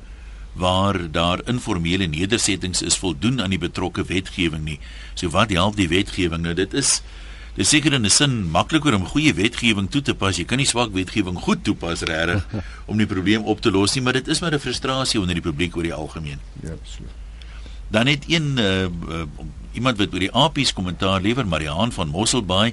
waar 0.56 0.96
daar 1.12 1.42
informele 1.44 2.06
nedersettings 2.08 2.80
is 2.82 2.96
voldoen 2.96 3.42
aan 3.44 3.52
die 3.52 3.60
betrokke 3.60 4.06
wetgewing 4.08 4.64
nie. 4.64 4.78
So 5.12 5.28
wat 5.32 5.52
help 5.52 5.76
die 5.76 5.90
wetgewing 5.92 6.46
nou? 6.46 6.54
Dit 6.56 6.72
is 6.72 7.02
dis 7.58 7.68
seker 7.68 7.92
in 7.92 8.06
'n 8.06 8.10
sin 8.10 8.50
makliker 8.50 8.94
om 8.94 9.06
goeie 9.06 9.34
wetgewing 9.34 9.90
toe 9.90 10.02
te 10.02 10.14
pas. 10.14 10.36
Jy 10.36 10.44
kan 10.44 10.58
nie 10.58 10.66
swak 10.66 10.92
wetgewing 10.94 11.36
goed 11.36 11.64
toepas 11.64 12.02
regtig 12.06 12.46
om 12.90 12.96
die 12.96 13.06
probleem 13.06 13.42
op 13.42 13.60
te 13.60 13.70
los 13.70 13.94
nie, 13.94 14.02
maar 14.02 14.14
dit 14.14 14.28
is 14.28 14.40
maar 14.40 14.54
'n 14.54 14.58
frustrasie 14.58 15.20
onder 15.20 15.34
die 15.34 15.42
publiek 15.42 15.76
oor 15.76 15.82
die 15.82 15.94
algemeen. 15.94 16.38
Ja, 16.62 16.70
absoluut. 16.70 17.10
Dan 17.90 18.06
het 18.06 18.24
een 18.28 18.58
uh, 18.58 18.82
uh, 18.82 19.24
iemand 19.72 19.98
wat 19.98 20.12
oor 20.12 20.20
die 20.20 20.32
apies 20.32 20.72
kommentaar 20.72 21.20
lewer, 21.20 21.46
Mariaan 21.46 21.92
van 21.92 22.08
Mosselbaai 22.08 22.72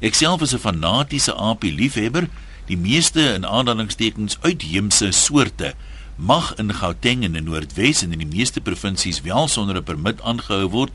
Ek 0.00 0.14
self 0.16 0.40
is 0.40 0.54
'n 0.54 0.58
fanatiese 0.58 1.34
aapie 1.36 1.72
liefhebber. 1.72 2.28
Die 2.66 2.76
meeste 2.76 3.20
in 3.36 3.46
aanhalingstekens 3.46 4.38
uitheemse 4.40 5.12
soorte 5.12 5.74
mag 6.16 6.54
in 6.56 6.72
Gauteng 6.74 7.24
en 7.24 7.36
in 7.36 7.44
Noordwes 7.44 8.02
en 8.02 8.12
in 8.12 8.18
die 8.18 8.36
meeste 8.36 8.60
provinsies 8.60 9.20
wel 9.20 9.48
sonder 9.48 9.76
'n 9.76 9.84
permit 9.84 10.22
aangehou 10.22 10.68
word, 10.68 10.90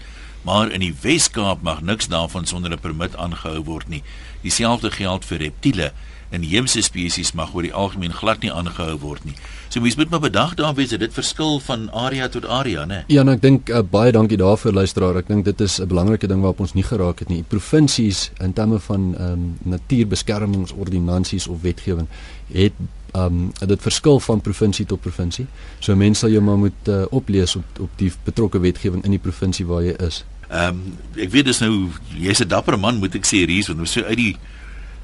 maar 0.46 0.72
in 0.72 0.84
die 0.86 0.94
Wes-Kaap 1.02 1.64
mag 1.66 1.82
niks 1.82 2.08
daarvan 2.08 2.46
sonder 2.46 2.72
'n 2.72 2.80
permit 2.80 3.16
aangehou 3.18 3.64
word 3.64 3.88
nie. 3.88 4.04
Dieselfde 4.42 4.92
geld 4.92 5.26
vir 5.26 5.38
reptiele 5.38 5.92
inheemse 6.30 6.82
spesies 6.82 7.32
mag 7.32 7.54
oor 7.54 7.66
die 7.66 7.74
algemeen 7.74 8.14
glad 8.14 8.42
nie 8.44 8.52
aangehou 8.52 8.98
word 9.00 9.26
nie. 9.26 9.36
So 9.70 9.82
mens 9.82 9.96
moet 9.96 10.10
maar 10.10 10.20
bedag 10.20 10.54
daarop 10.54 10.76
wees 10.76 10.90
dat 10.90 11.00
dit 11.00 11.14
verskil 11.14 11.60
van 11.60 11.92
area 11.92 12.28
tot 12.28 12.46
area, 12.46 12.86
né? 12.86 13.04
Ja, 13.08 13.22
en 13.22 13.30
ek 13.34 13.42
dink 13.42 13.70
uh, 13.70 13.82
baie 13.82 14.12
dankie 14.12 14.38
daarvoor 14.38 14.74
luisteraar. 14.74 15.18
Ek 15.22 15.28
dink 15.28 15.46
dit 15.46 15.62
is 15.62 15.80
'n 15.82 15.88
belangrike 15.88 16.28
ding 16.28 16.42
waarop 16.42 16.60
ons 16.60 16.74
nie 16.74 16.84
geraak 16.84 17.20
het 17.20 17.30
nie. 17.30 17.44
Provinsies 17.44 18.32
in 18.40 18.54
terme 18.54 18.80
van 18.80 19.16
ehm 19.16 19.32
um, 19.32 19.58
natuurbeskermingsordonnansies 19.64 21.48
of 21.48 21.62
wetgewing 21.62 22.08
het 22.54 22.74
um, 23.16 23.52
dit 23.66 23.82
verskil 23.82 24.20
van 24.20 24.42
provinsie 24.42 24.86
tot 24.86 25.02
provinsie. 25.02 25.48
So 25.80 25.96
mense 25.96 26.20
sal 26.20 26.30
jou 26.30 26.42
maar 26.44 26.58
moet 26.58 26.90
uh, 26.90 27.04
oplees 27.10 27.56
op 27.56 27.80
op 27.80 27.90
die 27.98 28.12
betrokke 28.24 28.60
wetgewing 28.60 29.04
in 29.04 29.12
die 29.12 29.20
provinsie 29.20 29.66
waar 29.66 29.84
jy 29.84 29.96
is. 30.08 30.24
Ehm 30.56 30.68
um, 30.70 30.98
ek 31.20 31.32
weet 31.34 31.48
dis 31.50 31.60
nou 31.64 31.90
jy's 32.16 32.42
'n 32.44 32.48
dapper 32.48 32.78
man 32.80 33.00
moet 33.00 33.16
ek 33.16 33.26
sê 33.28 33.44
hier 33.44 33.66
want 33.68 33.80
ons 33.80 33.92
so 33.92 34.04
uit 34.04 34.18
die 34.18 34.36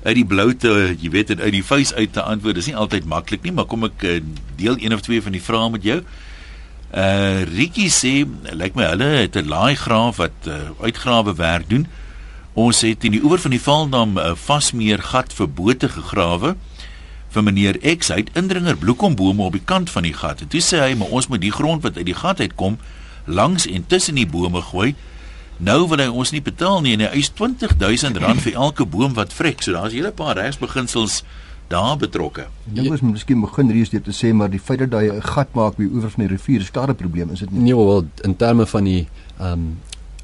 uit 0.03 0.15
die 0.15 0.25
blou 0.25 0.53
te 0.55 0.95
jy 0.97 1.09
weet 1.09 1.29
uit 1.39 1.53
die 1.53 1.63
vuis 1.63 1.93
uit 1.93 2.13
te 2.13 2.21
antwoord 2.21 2.55
dis 2.55 2.69
nie 2.71 2.75
altyd 2.75 3.05
maklik 3.05 3.43
nie 3.43 3.51
maar 3.51 3.65
kom 3.65 3.83
ek 3.83 4.03
uh, 4.03 4.19
deel 4.55 4.77
een 4.79 4.93
of 4.93 5.01
twee 5.01 5.21
van 5.21 5.31
die 5.31 5.41
vrae 5.41 5.69
met 5.69 5.83
jou. 5.83 5.99
Uh 6.91 7.43
Ricky 7.47 7.89
sê 7.89 8.13
lyk 8.51 8.75
my 8.75 8.87
hulle 8.93 9.09
het 9.23 9.35
'n 9.35 9.47
laai 9.47 9.75
graaf 9.75 10.17
wat 10.17 10.47
uh, 10.47 10.71
uitgrawe 10.81 11.35
werk 11.35 11.69
doen. 11.69 11.87
Ons 12.53 12.81
het 12.81 13.03
in 13.03 13.11
die 13.11 13.23
oewer 13.23 13.39
van 13.39 13.51
die 13.51 13.61
Valdam 13.61 14.15
'n 14.15 14.17
uh, 14.17 14.35
vasmeer 14.35 14.99
gat 14.99 15.33
vir 15.33 15.47
bote 15.47 15.89
gegrawe 15.89 16.55
vir 17.29 17.43
meneer 17.43 17.79
X 17.97 18.11
uit 18.11 18.29
indringer 18.35 18.77
bloekombome 18.77 19.43
op 19.43 19.53
die 19.53 19.65
kant 19.65 19.89
van 19.89 20.03
die 20.03 20.13
gat. 20.13 20.41
En 20.41 20.47
toe 20.47 20.61
sê 20.61 20.79
hy 20.79 20.95
maar 20.95 21.11
ons 21.11 21.27
moet 21.27 21.41
die 21.41 21.51
grond 21.51 21.83
wat 21.83 21.97
uit 21.97 22.05
die 22.05 22.19
gat 22.23 22.39
uitkom 22.39 22.77
langs 23.25 23.67
en 23.67 23.87
tussen 23.87 24.15
die 24.15 24.27
bome 24.27 24.61
gooi 24.61 24.95
Nou 25.61 25.85
wil 25.91 26.01
hy 26.01 26.07
ons 26.09 26.31
nie 26.33 26.41
betaal 26.41 26.81
nie 26.81 26.95
en 26.97 27.03
hy 27.05 27.09
eis 27.19 27.29
R20000 27.37 28.17
vir 28.41 28.55
elke 28.57 28.85
boom 28.85 29.13
wat 29.13 29.33
vrek. 29.33 29.61
So 29.61 29.73
daar's 29.73 29.93
'n 29.93 29.97
hele 29.97 30.11
paar 30.11 30.35
regsbeginsels 30.35 31.23
daar 31.69 31.97
betrokke. 31.97 32.47
Jy 32.73 32.89
moet 32.89 33.01
miskien 33.01 33.41
begin 33.41 33.69
reeds 33.71 33.89
deur 33.89 34.01
te 34.01 34.11
sê 34.11 34.33
maar 34.33 34.49
die 34.49 34.59
feit 34.59 34.79
dat 34.79 35.01
jy 35.01 35.13
'n 35.13 35.21
gat 35.21 35.53
maak 35.53 35.77
by 35.77 35.85
oor 35.93 36.09
van 36.09 36.27
die 36.27 36.33
rivier 36.35 36.61
is 36.61 36.71
daar 36.71 36.89
'n 36.89 36.95
probleem, 36.95 37.29
is 37.31 37.39
dit 37.39 37.51
nie? 37.51 37.61
Nee, 37.61 37.75
wel 37.75 38.05
in 38.23 38.35
terme 38.35 38.65
van 38.65 38.83
die 38.83 39.07
ehm 39.39 39.53
um, 39.53 39.77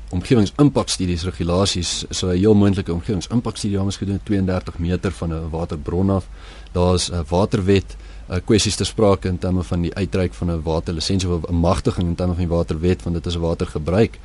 omgewingsimpakstudies 0.09 1.23
regulasies 1.23 2.05
so 2.09 2.27
'n 2.27 2.37
heel 2.37 2.55
moontlike 2.55 2.93
omgewingsimpakstudie 2.93 3.79
ons 3.79 3.97
gedoen 3.97 4.19
32 4.23 4.79
meter 4.79 5.11
van 5.11 5.33
'n 5.33 5.49
waterbron 5.49 6.09
af. 6.09 6.27
Daar's 6.71 7.11
'n 7.11 7.25
waterwet 7.27 7.95
uh, 8.29 8.37
kwessies 8.45 8.75
te 8.75 8.83
sprake 8.83 9.27
in 9.27 9.37
terme 9.37 9.63
van 9.63 9.81
die 9.81 9.93
uitreik 9.93 10.33
van 10.33 10.51
'n 10.51 10.61
waterlisensie 10.61 11.29
of 11.29 11.49
'n 11.49 11.55
magtiging 11.55 12.07
in 12.07 12.15
terme 12.15 12.33
van 12.33 12.47
die 12.47 12.55
waterwet 12.55 13.03
want 13.03 13.15
dit 13.15 13.25
is 13.25 13.35
watergebruik. 13.35 14.19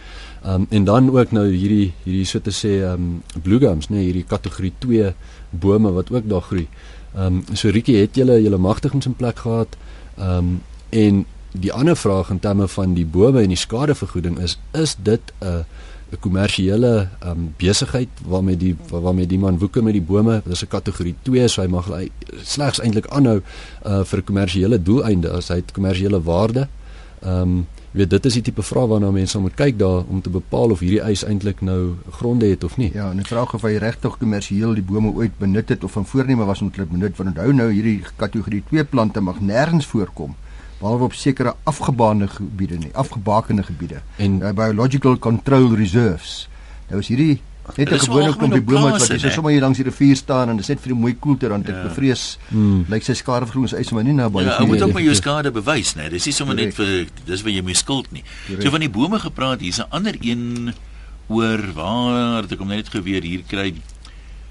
Um 0.44 0.66
en 0.70 0.84
dan 0.84 1.10
ook 1.10 1.30
nou 1.30 1.46
hierdie 1.46 1.92
hierdie 2.04 2.26
so 2.26 2.40
te 2.40 2.50
sê 2.50 2.80
um 2.92 3.22
blue 3.42 3.60
gums 3.62 3.88
nê 3.88 3.94
nee, 3.94 4.08
hierdie 4.10 4.26
kategorie 4.26 4.72
2 4.78 5.12
bome 5.50 5.92
wat 5.92 6.10
ook 6.10 6.28
daar 6.28 6.42
groei. 6.42 6.66
Um 7.14 7.44
so 7.54 7.70
Rietjie 7.70 8.00
het 8.00 8.16
julle 8.16 8.40
julle 8.42 8.58
magtigings 8.58 9.06
in 9.06 9.14
plek 9.14 9.38
gehad. 9.44 9.76
Um 10.18 10.60
en 10.90 11.24
die 11.52 11.72
ander 11.72 11.96
vraag 11.96 12.30
in 12.30 12.40
terme 12.40 12.68
van 12.68 12.94
die 12.94 13.06
bome 13.06 13.42
en 13.42 13.52
die 13.52 13.60
skadevergoeding 13.60 14.38
is 14.38 14.58
is 14.72 14.96
dit 14.98 15.32
'n 15.40 15.46
uh, 15.46 15.64
'n 16.12 16.20
kommersiële 16.20 17.08
um, 17.24 17.54
besigheid 17.56 18.08
waarmee 18.26 18.56
die 18.56 18.76
waarmee 18.88 19.26
die 19.26 19.38
man 19.38 19.58
woeker 19.58 19.82
met 19.82 19.92
die 19.96 20.02
bome. 20.02 20.40
Dit 20.44 20.52
is 20.52 20.62
'n 20.62 20.68
kategorie 20.68 21.14
2, 21.22 21.48
so 21.48 21.62
hy 21.62 21.68
mag 21.68 21.86
hy 21.86 22.10
slegs 22.42 22.80
eintlik 22.80 23.06
aanhou 23.06 23.40
uh, 23.86 24.04
vir 24.04 24.22
kommersiële 24.22 24.82
doeleinde 24.82 25.30
as 25.30 25.48
hy 25.48 25.62
kommersiële 25.72 26.22
waarde. 26.22 26.68
Ehm 27.22 27.40
um, 27.42 27.66
weet 27.92 28.10
dit 28.10 28.26
is 28.28 28.36
die 28.38 28.42
tipe 28.42 28.62
vraag 28.64 28.88
waarna 28.92 29.10
mense 29.12 29.38
moet 29.38 29.54
kyk 29.56 29.78
daar 29.78 30.04
om 30.08 30.20
te 30.24 30.30
bepaal 30.32 30.72
of 30.72 30.80
hierdie 30.80 31.02
eis 31.04 31.24
eintlik 31.28 31.60
nou 31.60 31.94
gronde 32.18 32.48
het 32.48 32.64
of 32.64 32.76
nie. 32.80 32.90
Ja, 32.94 33.10
en 33.10 33.20
die 33.20 33.28
vraag 33.28 33.52
of 33.54 33.66
hy 33.68 33.74
regtig 33.82 34.16
kommersieel 34.18 34.72
die 34.78 34.84
bome 34.84 35.12
ooit 35.12 35.36
benut 35.38 35.68
het 35.68 35.84
of 35.84 35.92
van 35.98 36.06
voorneme 36.08 36.46
was 36.48 36.62
om 36.64 36.70
dit 36.72 36.88
benut 36.90 37.16
want 37.16 37.34
onthou 37.34 37.52
nou 37.52 37.68
hierdie 37.72 38.00
kategorie 38.16 38.62
2 38.70 38.84
plante 38.84 39.20
mag 39.20 39.40
nêrens 39.40 39.86
voorkom 39.86 40.34
behalwe 40.82 41.04
op 41.04 41.14
sekere 41.14 41.54
afgebaande 41.62 42.26
gebiede 42.28 42.78
nie, 42.78 42.90
afgebakende 42.98 43.62
gebiede. 43.62 44.00
En 44.16 44.40
uh, 44.40 44.50
biological 44.50 45.18
control 45.18 45.76
reserves. 45.78 46.48
Nou 46.90 47.00
is 47.00 47.10
hierdie 47.12 47.40
net 47.76 47.92
'n 47.92 47.98
gewone 47.98 48.34
klompie 48.36 48.60
bome 48.60 48.90
wat 48.90 49.08
jy 49.08 49.30
sommer 49.30 49.52
hier 49.52 49.62
langs 49.62 49.78
die 49.78 49.86
rivier 49.86 50.16
staan 50.16 50.50
en 50.50 50.56
dit 50.56 50.64
is 50.64 50.68
net 50.74 50.80
vir 50.80 50.92
die 50.92 51.00
mooi 51.00 51.14
koelte 51.14 51.48
dan 51.48 51.62
ek 51.62 51.68
ja. 51.68 51.82
bevrees 51.86 52.38
hmm. 52.50 52.84
lyk 52.90 53.06
sy 53.06 53.14
skadevergoeding 53.14 53.70
is 53.70 53.78
eis 53.78 53.92
maar 53.92 54.04
nie 54.04 54.16
naby. 54.16 54.42
Ja, 54.42 54.58
jy 54.58 54.66
moet 54.66 54.82
ook 54.82 54.92
maar 54.92 55.06
jou 55.06 55.14
skade 55.14 55.52
bewys, 55.54 55.94
né? 55.94 56.10
Dis 56.10 56.26
nie 56.26 56.34
sommer 56.34 56.58
net 56.58 56.74
vir 56.74 57.06
dis 57.26 57.42
wat 57.42 57.52
jy 57.52 57.62
mee 57.62 57.78
skuld 57.78 58.10
nie. 58.12 58.24
So 58.58 58.70
van 58.70 58.80
die 58.80 58.90
bome 58.90 59.18
gepraat, 59.22 59.60
hier's 59.60 59.78
'n 59.78 59.90
ander 59.90 60.16
een 60.20 60.74
oor 61.28 61.62
waar 61.74 62.44
ek 62.44 62.58
kom 62.58 62.68
net 62.68 62.88
geweer 62.88 63.22
hier 63.22 63.42
kry 63.46 63.74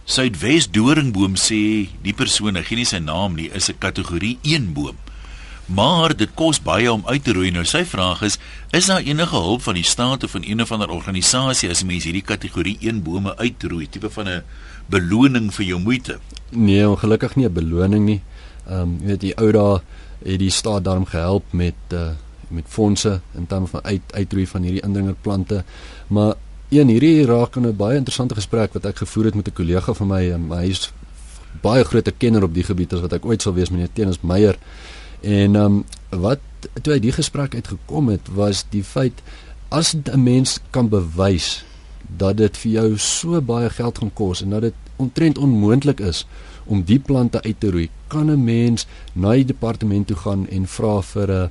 Suidwes 0.05 0.67
doringboom 0.71 1.35
sê 1.35 1.87
die 2.01 2.13
persoon, 2.13 2.57
ek 2.57 2.65
gee 2.65 2.75
nie 2.75 2.85
sy 2.89 2.99
naam 2.99 3.35
nie, 3.35 3.51
is 3.53 3.69
'n 3.69 3.77
kategorie 3.77 4.39
1 4.43 4.73
boom 4.73 4.97
maar 5.73 6.15
dit 6.17 6.31
kos 6.35 6.59
baie 6.63 6.91
om 6.91 7.03
uit 7.05 7.23
te 7.23 7.33
roei. 7.33 7.51
Nou 7.51 7.63
sy 7.65 7.83
vraag 7.87 8.21
is, 8.27 8.37
is 8.75 8.89
daar 8.91 9.03
enige 9.05 9.35
hulp 9.35 9.61
van 9.61 9.77
die 9.79 9.87
staat 9.87 10.23
of 10.23 10.31
van 10.35 10.43
een 10.45 10.61
of 10.61 10.71
ander 10.71 10.89
organisasie 10.89 11.69
as 11.69 11.83
mense 11.83 12.09
hierdie 12.09 12.25
kategorie 12.25 12.77
1 12.81 13.03
bome 13.03 13.35
uitroei, 13.37 13.87
tipe 13.89 14.09
van 14.09 14.27
'n 14.27 14.43
beloning 14.89 15.53
vir 15.53 15.65
jou 15.65 15.79
moeite? 15.79 16.19
Nee, 16.49 16.89
ongelukkig 16.89 17.35
nie 17.35 17.45
'n 17.45 17.53
beloning 17.53 18.05
nie. 18.05 18.21
Ehm 18.67 18.81
um, 18.81 18.97
jy 19.01 19.07
weet 19.07 19.21
die 19.21 19.37
ou 19.37 19.51
daar 19.51 19.81
het 20.23 20.39
die 20.39 20.49
staat 20.49 20.83
daarom 20.83 21.05
gehelp 21.05 21.43
met 21.51 21.75
uh 21.93 22.11
met 22.51 22.65
fondse 22.67 23.21
in 23.35 23.47
terme 23.47 23.67
van 23.67 23.83
uit 23.83 24.01
uitroei 24.11 24.47
van 24.47 24.61
hierdie 24.61 24.83
indringerplante. 24.83 25.63
Maar 26.07 26.33
een 26.69 26.87
hierdie 26.87 27.25
raak 27.25 27.57
aan 27.57 27.67
'n 27.67 27.75
baie 27.75 27.97
interessante 27.97 28.35
gesprek 28.35 28.73
wat 28.73 28.85
ek 28.85 28.97
gevoer 28.97 29.25
het 29.25 29.35
met 29.35 29.47
'n 29.47 29.53
kollega 29.53 29.93
van 29.93 30.07
my, 30.07 30.31
um, 30.31 30.51
hy 30.51 30.69
is 30.69 30.91
baie 31.61 31.83
groot 31.83 32.11
kenner 32.17 32.43
op 32.43 32.53
die 32.53 32.63
gebied 32.63 32.93
as 32.93 32.99
wat 32.99 33.13
ek 33.13 33.25
ooit 33.25 33.41
sal 33.41 33.53
wees 33.53 33.69
meneer 33.69 33.89
Tenus 33.93 34.21
Meyer. 34.21 34.57
En 35.21 35.55
ehm 35.55 35.65
um, 35.65 35.83
wat 36.09 36.39
toe 36.81 36.93
uit 36.93 37.01
die 37.01 37.11
gesprek 37.11 37.55
uitgekom 37.55 38.09
het 38.09 38.27
was 38.33 38.65
die 38.69 38.83
feit 38.83 39.21
as 39.69 39.95
'n 39.95 40.23
mens 40.23 40.59
kan 40.69 40.89
bewys 40.89 41.63
dat 42.17 42.37
dit 42.37 42.57
vir 42.57 42.71
jou 42.71 42.97
so 42.97 43.41
baie 43.41 43.69
geld 43.69 43.97
gaan 43.97 44.13
kos 44.13 44.41
en 44.41 44.49
dat 44.49 44.61
dit 44.61 44.73
ontrent 44.95 45.37
onmoontlik 45.37 45.99
is 45.99 46.25
om 46.65 46.83
die 46.83 46.99
plante 46.99 47.41
uit 47.41 47.59
te 47.59 47.71
roei, 47.71 47.89
kan 48.07 48.31
'n 48.31 48.43
mens 48.43 48.87
na 49.13 49.31
die 49.31 49.45
departement 49.45 50.07
toe 50.07 50.17
gaan 50.17 50.47
en 50.47 50.67
vra 50.67 51.01
vir 51.01 51.31
'n 51.31 51.49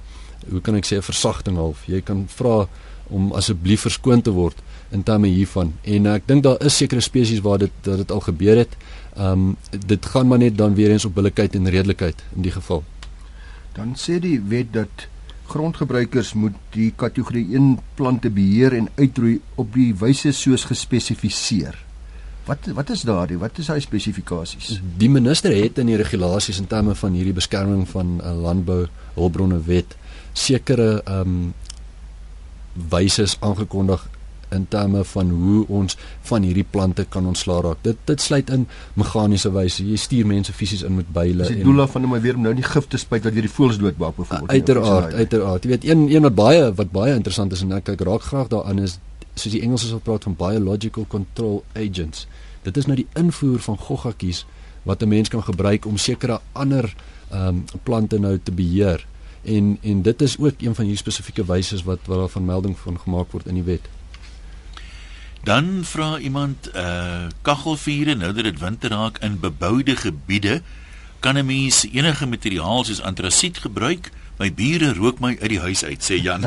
hoe 0.51 0.61
kan 0.61 0.75
ek 0.75 0.85
sê 0.85 0.97
'n 0.97 1.03
versagting 1.03 1.57
half. 1.57 1.87
Jy 1.87 2.01
kan 2.01 2.25
vra 2.29 2.69
om 3.09 3.33
asseblief 3.33 3.81
verskoon 3.81 4.23
te 4.23 4.31
word 4.31 4.57
in 4.91 5.03
terme 5.03 5.27
hiervan. 5.27 5.73
En 5.83 6.07
ek 6.07 6.27
dink 6.27 6.43
daar 6.43 6.65
is 6.65 6.77
sekere 6.77 7.01
spesies 7.01 7.41
waar 7.41 7.59
dit 7.59 7.71
dat 7.83 7.97
dit 7.97 8.11
al 8.11 8.21
gebeur 8.21 8.57
het. 8.57 8.77
Ehm 9.17 9.33
um, 9.33 9.57
dit 9.87 10.07
gaan 10.07 10.29
maar 10.29 10.39
net 10.39 10.59
dan 10.59 10.75
weer 10.75 10.91
eens 10.91 11.05
op 11.05 11.15
billikheid 11.15 11.55
en 11.55 11.69
redelikheid 11.69 12.25
in 12.37 12.43
die 12.43 12.53
geval. 12.53 12.85
Dan 13.77 13.95
sê 13.97 14.19
die 14.23 14.39
wet 14.51 14.73
dat 14.73 15.07
grondgebruikers 15.51 16.33
moet 16.39 16.57
die 16.75 16.93
kategorie 16.97 17.47
1 17.55 17.79
plante 17.99 18.31
beheer 18.31 18.75
en 18.77 18.89
uitroei 18.97 19.41
op 19.59 19.73
die 19.75 19.93
wyse 19.99 20.33
soos 20.33 20.65
gespesifiseer. 20.71 21.79
Wat 22.47 22.71
wat 22.75 22.91
is 22.91 23.03
daardie? 23.07 23.39
Wat 23.39 23.59
is 23.59 23.69
daai 23.71 23.81
spesifikasies? 23.83 24.79
Die 24.99 25.11
minister 25.11 25.55
het 25.55 25.79
in 25.79 25.91
die 25.91 25.99
regulasies 26.01 26.59
in 26.63 26.71
terme 26.71 26.95
van 26.99 27.15
hierdie 27.19 27.37
beskerming 27.37 27.87
van 27.89 28.17
'n 28.17 28.21
uh, 28.21 28.37
landbou 28.43 28.87
hulpbronne 29.15 29.61
wet 29.67 29.97
sekere 30.33 31.03
ehm 31.05 31.21
um, 31.21 31.55
wyses 32.91 33.37
aangekondig 33.41 34.09
in 34.51 34.67
terme 34.69 35.05
van 35.05 35.31
hoe 35.31 35.65
ons 35.69 35.97
van 36.31 36.43
hierdie 36.43 36.67
plante 36.71 37.05
kan 37.09 37.27
ontslaa 37.27 37.61
raak. 37.61 37.83
Dit 37.83 37.97
dit 38.05 38.21
sluit 38.21 38.51
in 38.51 38.67
meganiese 38.95 39.53
wyse. 39.53 39.85
Jy 39.87 39.97
stuur 39.97 40.27
mense 40.27 40.53
fisies 40.53 40.83
in 40.83 40.97
met 40.97 41.13
byle 41.13 41.47
en 41.47 41.55
Die 41.55 41.65
doel 41.65 41.83
daarvan 41.85 42.05
om 42.05 42.17
weer 42.21 42.37
om 42.37 42.43
nou 42.43 42.55
nie 42.55 42.67
gif 42.67 42.89
te 42.89 42.99
spuit 42.99 43.25
wat 43.25 43.33
weer 43.33 43.47
die 43.49 43.53
voëls 43.53 43.79
doodmaak 43.79 44.17
byvoorbeeld. 44.17 44.51
Uiteraard, 44.51 45.15
uiteraard. 45.15 45.63
Jy 45.63 45.71
weet 45.71 45.85
een 45.85 46.09
een 46.15 46.23
wat 46.23 46.35
baie 46.35 46.73
wat 46.75 46.91
baie 46.91 47.15
interessant 47.15 47.53
is 47.53 47.63
en 47.63 47.73
ek 47.79 47.85
kyk 47.93 48.01
raak 48.09 48.23
graag 48.23 48.49
daaraan 48.49 48.79
is 48.79 48.99
soos 49.35 49.53
die 49.53 49.63
Engelsers 49.63 49.93
sal 49.95 50.03
praat 50.05 50.27
van 50.27 50.37
biological 50.37 51.07
control 51.09 51.63
agents. 51.75 52.27
Dit 52.67 52.77
is 52.77 52.87
nou 52.87 52.97
die 52.99 53.09
invoer 53.17 53.63
van 53.65 53.79
goggatjies 53.79 54.45
wat 54.83 55.03
'n 55.03 55.09
mens 55.09 55.29
kan 55.29 55.43
gebruik 55.43 55.87
om 55.87 55.97
sekere 55.97 56.41
ander 56.53 56.95
ehm 57.31 57.47
um, 57.47 57.65
plante 57.83 58.19
nou 58.19 58.39
te 58.43 58.53
beheer. 58.53 59.07
En 59.43 59.79
en 59.83 60.03
dit 60.03 60.23
is 60.23 60.39
ook 60.39 60.55
een 60.59 60.75
van 60.75 60.85
hierdie 60.85 61.03
spesifieke 61.03 61.45
wyse 61.45 61.85
wat 61.85 61.99
wat 62.05 62.19
daar 62.19 62.29
van 62.29 62.45
melding 62.45 62.79
van 62.79 62.99
gemaak 62.99 63.31
word 63.31 63.47
in 63.47 63.55
die 63.55 63.63
wet. 63.63 63.89
Dan 65.45 65.81
vra 65.89 66.19
iemand 66.19 66.71
uh, 66.77 67.27
kaggelvure 67.43 68.15
nou 68.15 68.33
dat 68.33 68.45
dit 68.45 68.61
winter 68.61 68.91
raak 68.91 69.19
in 69.25 69.41
beboude 69.41 69.97
gebiede, 69.97 70.61
kan 71.21 71.37
'n 71.37 71.47
mens 71.47 71.87
enige 71.93 72.27
materiaal 72.27 72.85
soos 72.85 73.01
antrasiet 73.03 73.59
gebruik? 73.59 74.11
My 74.39 74.49
bure 74.55 74.93
rook 74.93 75.21
my 75.21 75.37
uit 75.41 75.49
die 75.49 75.61
huis 75.61 75.85
uit, 75.85 76.01
sê 76.01 76.17
Jan. 76.17 76.47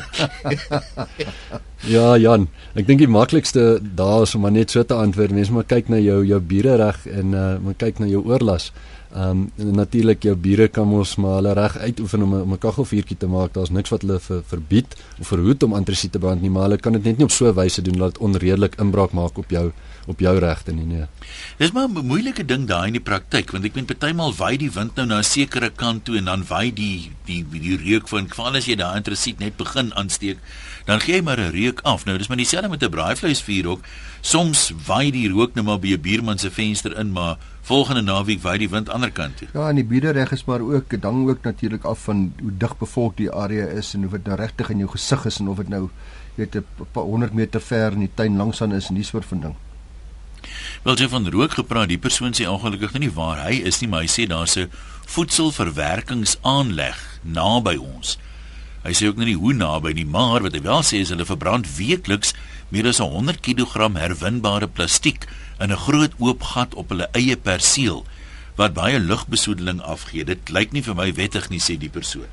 ja, 1.96 2.18
Jan, 2.18 2.48
ek 2.74 2.88
dink 2.88 3.04
die 3.04 3.08
maklikste 3.08 3.80
daar 3.82 4.26
is 4.26 4.34
om 4.36 4.42
maar 4.42 4.52
net 4.52 4.74
so 4.74 4.82
te 4.82 4.98
antwoord. 4.98 5.32
Mens 5.32 5.50
moet 5.54 5.70
kyk 5.70 5.90
na 5.94 6.00
jou 6.02 6.24
jou 6.26 6.40
bure 6.42 6.76
reg 6.82 7.06
en 7.06 7.38
uh 7.38 7.58
moet 7.62 7.78
kyk 7.78 8.02
na 8.02 8.10
jou 8.10 8.24
oorlas. 8.26 8.72
Ehm 9.14 9.46
um, 9.58 9.74
natuurlik 9.78 10.24
jou 10.26 10.34
bure 10.36 10.68
kan 10.68 10.88
mos 10.90 11.16
maar 11.22 11.36
hulle 11.38 11.54
reg 11.54 11.78
uitoefen 11.78 12.24
om 12.24 12.54
'n 12.54 12.58
kaggelvuurtjie 12.58 13.18
te 13.18 13.28
maak. 13.28 13.54
Daar's 13.54 13.70
niks 13.70 13.90
wat 13.90 14.02
hulle 14.02 14.20
ver, 14.20 14.42
verbied 14.46 14.96
of 15.20 15.28
verhoed 15.28 15.64
om 15.64 15.74
antrasiet 15.74 16.12
te 16.12 16.20
brand 16.20 16.42
nie, 16.42 16.50
maar 16.50 16.64
hulle 16.64 16.78
kan 16.78 16.94
dit 16.94 17.04
net 17.04 17.18
nie 17.18 17.26
op 17.26 17.32
so 17.32 17.46
'n 17.46 17.54
wyse 17.54 17.82
doen 17.82 17.98
dat 17.98 18.14
dit 18.14 18.22
onredelik 18.22 18.76
inbraak 18.76 19.12
maak 19.12 19.38
op 19.38 19.50
jou 19.50 19.72
op 20.08 20.20
jou 20.20 20.40
regte 20.40 20.72
nie. 20.72 20.86
Nee. 20.86 21.06
Dis 21.58 21.72
maar 21.72 21.88
'n 21.90 22.06
moeilike 22.06 22.46
ding 22.46 22.68
daai 22.68 22.88
in 22.88 22.94
die 22.94 23.02
praktyk 23.02 23.52
want 23.52 23.66
ek 23.66 23.74
weet 23.74 23.86
partymal 23.86 24.34
waai 24.34 24.58
die 24.58 24.72
wind 24.72 24.96
nou 24.96 25.06
na 25.06 25.18
'n 25.18 25.24
sekere 25.24 25.70
kant 25.70 26.06
toe 26.06 26.18
en 26.18 26.26
dan 26.26 26.46
waai 26.48 26.74
die 26.74 27.12
die 27.26 27.46
die, 27.52 27.78
reuk 27.78 28.08
van 28.08 28.28
veral 28.28 28.56
as 28.56 28.66
jy 28.66 28.76
daai 28.76 28.96
antrasiet 28.96 29.40
net 29.40 29.58
begin 29.58 29.94
aansteek, 29.94 30.38
dan 30.86 31.00
gee 31.00 31.16
jy 31.16 31.22
maar 31.22 31.40
'n 31.40 31.52
reuk 31.52 31.80
af. 31.82 32.06
Nou 32.06 32.18
dis 32.18 32.28
maar 32.28 32.38
dieselfde 32.38 32.70
met 32.70 32.84
'n 32.84 32.90
braaivleisvuur 32.90 33.68
ook. 33.68 33.82
Soms 34.22 34.72
waai 34.86 35.12
die 35.12 35.30
rook 35.30 35.54
net 35.54 35.66
maar 35.66 35.80
by 35.80 35.94
'n 35.94 36.02
buurman 36.02 36.38
se 36.38 36.52
venster 36.52 36.98
in, 36.98 37.12
maar 37.12 37.38
volgende 37.62 38.02
naweek 38.02 38.42
waai 38.42 38.58
die 38.58 38.70
wind 38.70 38.90
ander 38.90 39.12
kant 39.12 39.38
toe. 39.38 39.48
Ja, 39.54 39.70
en 39.70 39.76
die 39.76 39.86
biedereg 39.86 40.32
is 40.32 40.46
maar 40.46 40.62
ook 40.62 41.02
hang 41.02 41.30
ook 41.30 41.44
natuurlik 41.44 41.84
af 41.84 42.04
van 42.04 42.34
hoe 42.42 42.58
dig 42.58 42.78
bevolk 42.78 43.18
die 43.18 43.32
area 43.32 43.66
is 43.66 43.94
en 43.94 44.06
of 44.06 44.12
dit 44.12 44.26
nou 44.26 44.38
regtig 44.38 44.70
in 44.70 44.78
jou 44.78 44.90
gesig 44.90 45.26
is 45.26 45.40
en 45.40 45.48
of 45.48 45.58
dit 45.58 45.70
nou 45.70 45.90
weet 46.36 46.56
'n 46.56 46.66
100 46.94 47.34
meter 47.34 47.62
ver 47.62 47.92
in 47.92 48.00
die 48.00 48.12
tuin 48.14 48.36
langs 48.36 48.62
aan 48.62 48.74
is 48.74 48.88
en 48.88 48.96
die 48.96 49.04
soort 49.04 49.26
van 49.26 49.40
ding. 49.40 49.56
Wel 50.84 50.98
jy 50.98 51.08
van 51.08 51.30
rook 51.30 51.52
gepraat, 51.52 51.88
die 51.88 51.98
persoon 51.98 52.34
sê 52.34 52.48
ongelukkig 52.48 53.00
nie 53.00 53.12
waar 53.12 53.46
hy 53.46 53.54
is 53.64 53.80
nie, 53.80 53.90
maar 53.90 54.02
hy 54.02 54.08
sê 54.08 54.28
daar's 54.28 54.58
'n 54.58 54.70
voedselverwerkingsaanleg 55.06 57.20
naby 57.22 57.76
ons. 57.76 58.18
Hy 58.84 58.92
sê 58.92 59.08
ook 59.08 59.20
nie 59.22 59.38
hoe 59.40 59.54
naby 59.56 59.94
nie, 59.96 60.06
maar 60.06 60.44
wat 60.44 60.56
hy 60.58 60.62
wel 60.66 60.84
sê 60.84 61.00
is 61.04 61.12
hulle 61.14 61.28
verbrand 61.28 61.70
weekliks 61.78 62.34
meer 62.74 62.90
as 62.90 63.00
100 63.00 63.40
kg 63.46 63.94
herwinbare 63.96 64.68
plastiek 64.68 65.28
in 65.60 65.72
'n 65.72 65.84
groot 65.88 66.12
oop 66.20 66.44
gat 66.52 66.76
op 66.76 66.90
hulle 66.90 67.08
eie 67.16 67.38
perseel 67.38 68.04
wat 68.56 68.74
baie 68.74 69.00
lugbesoedeling 69.00 69.82
afgee. 69.82 70.26
Dit 70.26 70.50
lyk 70.50 70.74
nie 70.74 70.84
vir 70.84 70.96
my 70.96 71.14
wettig 71.14 71.50
nie 71.50 71.60
sê 71.60 71.78
die 71.80 71.90
persoon. 71.90 72.28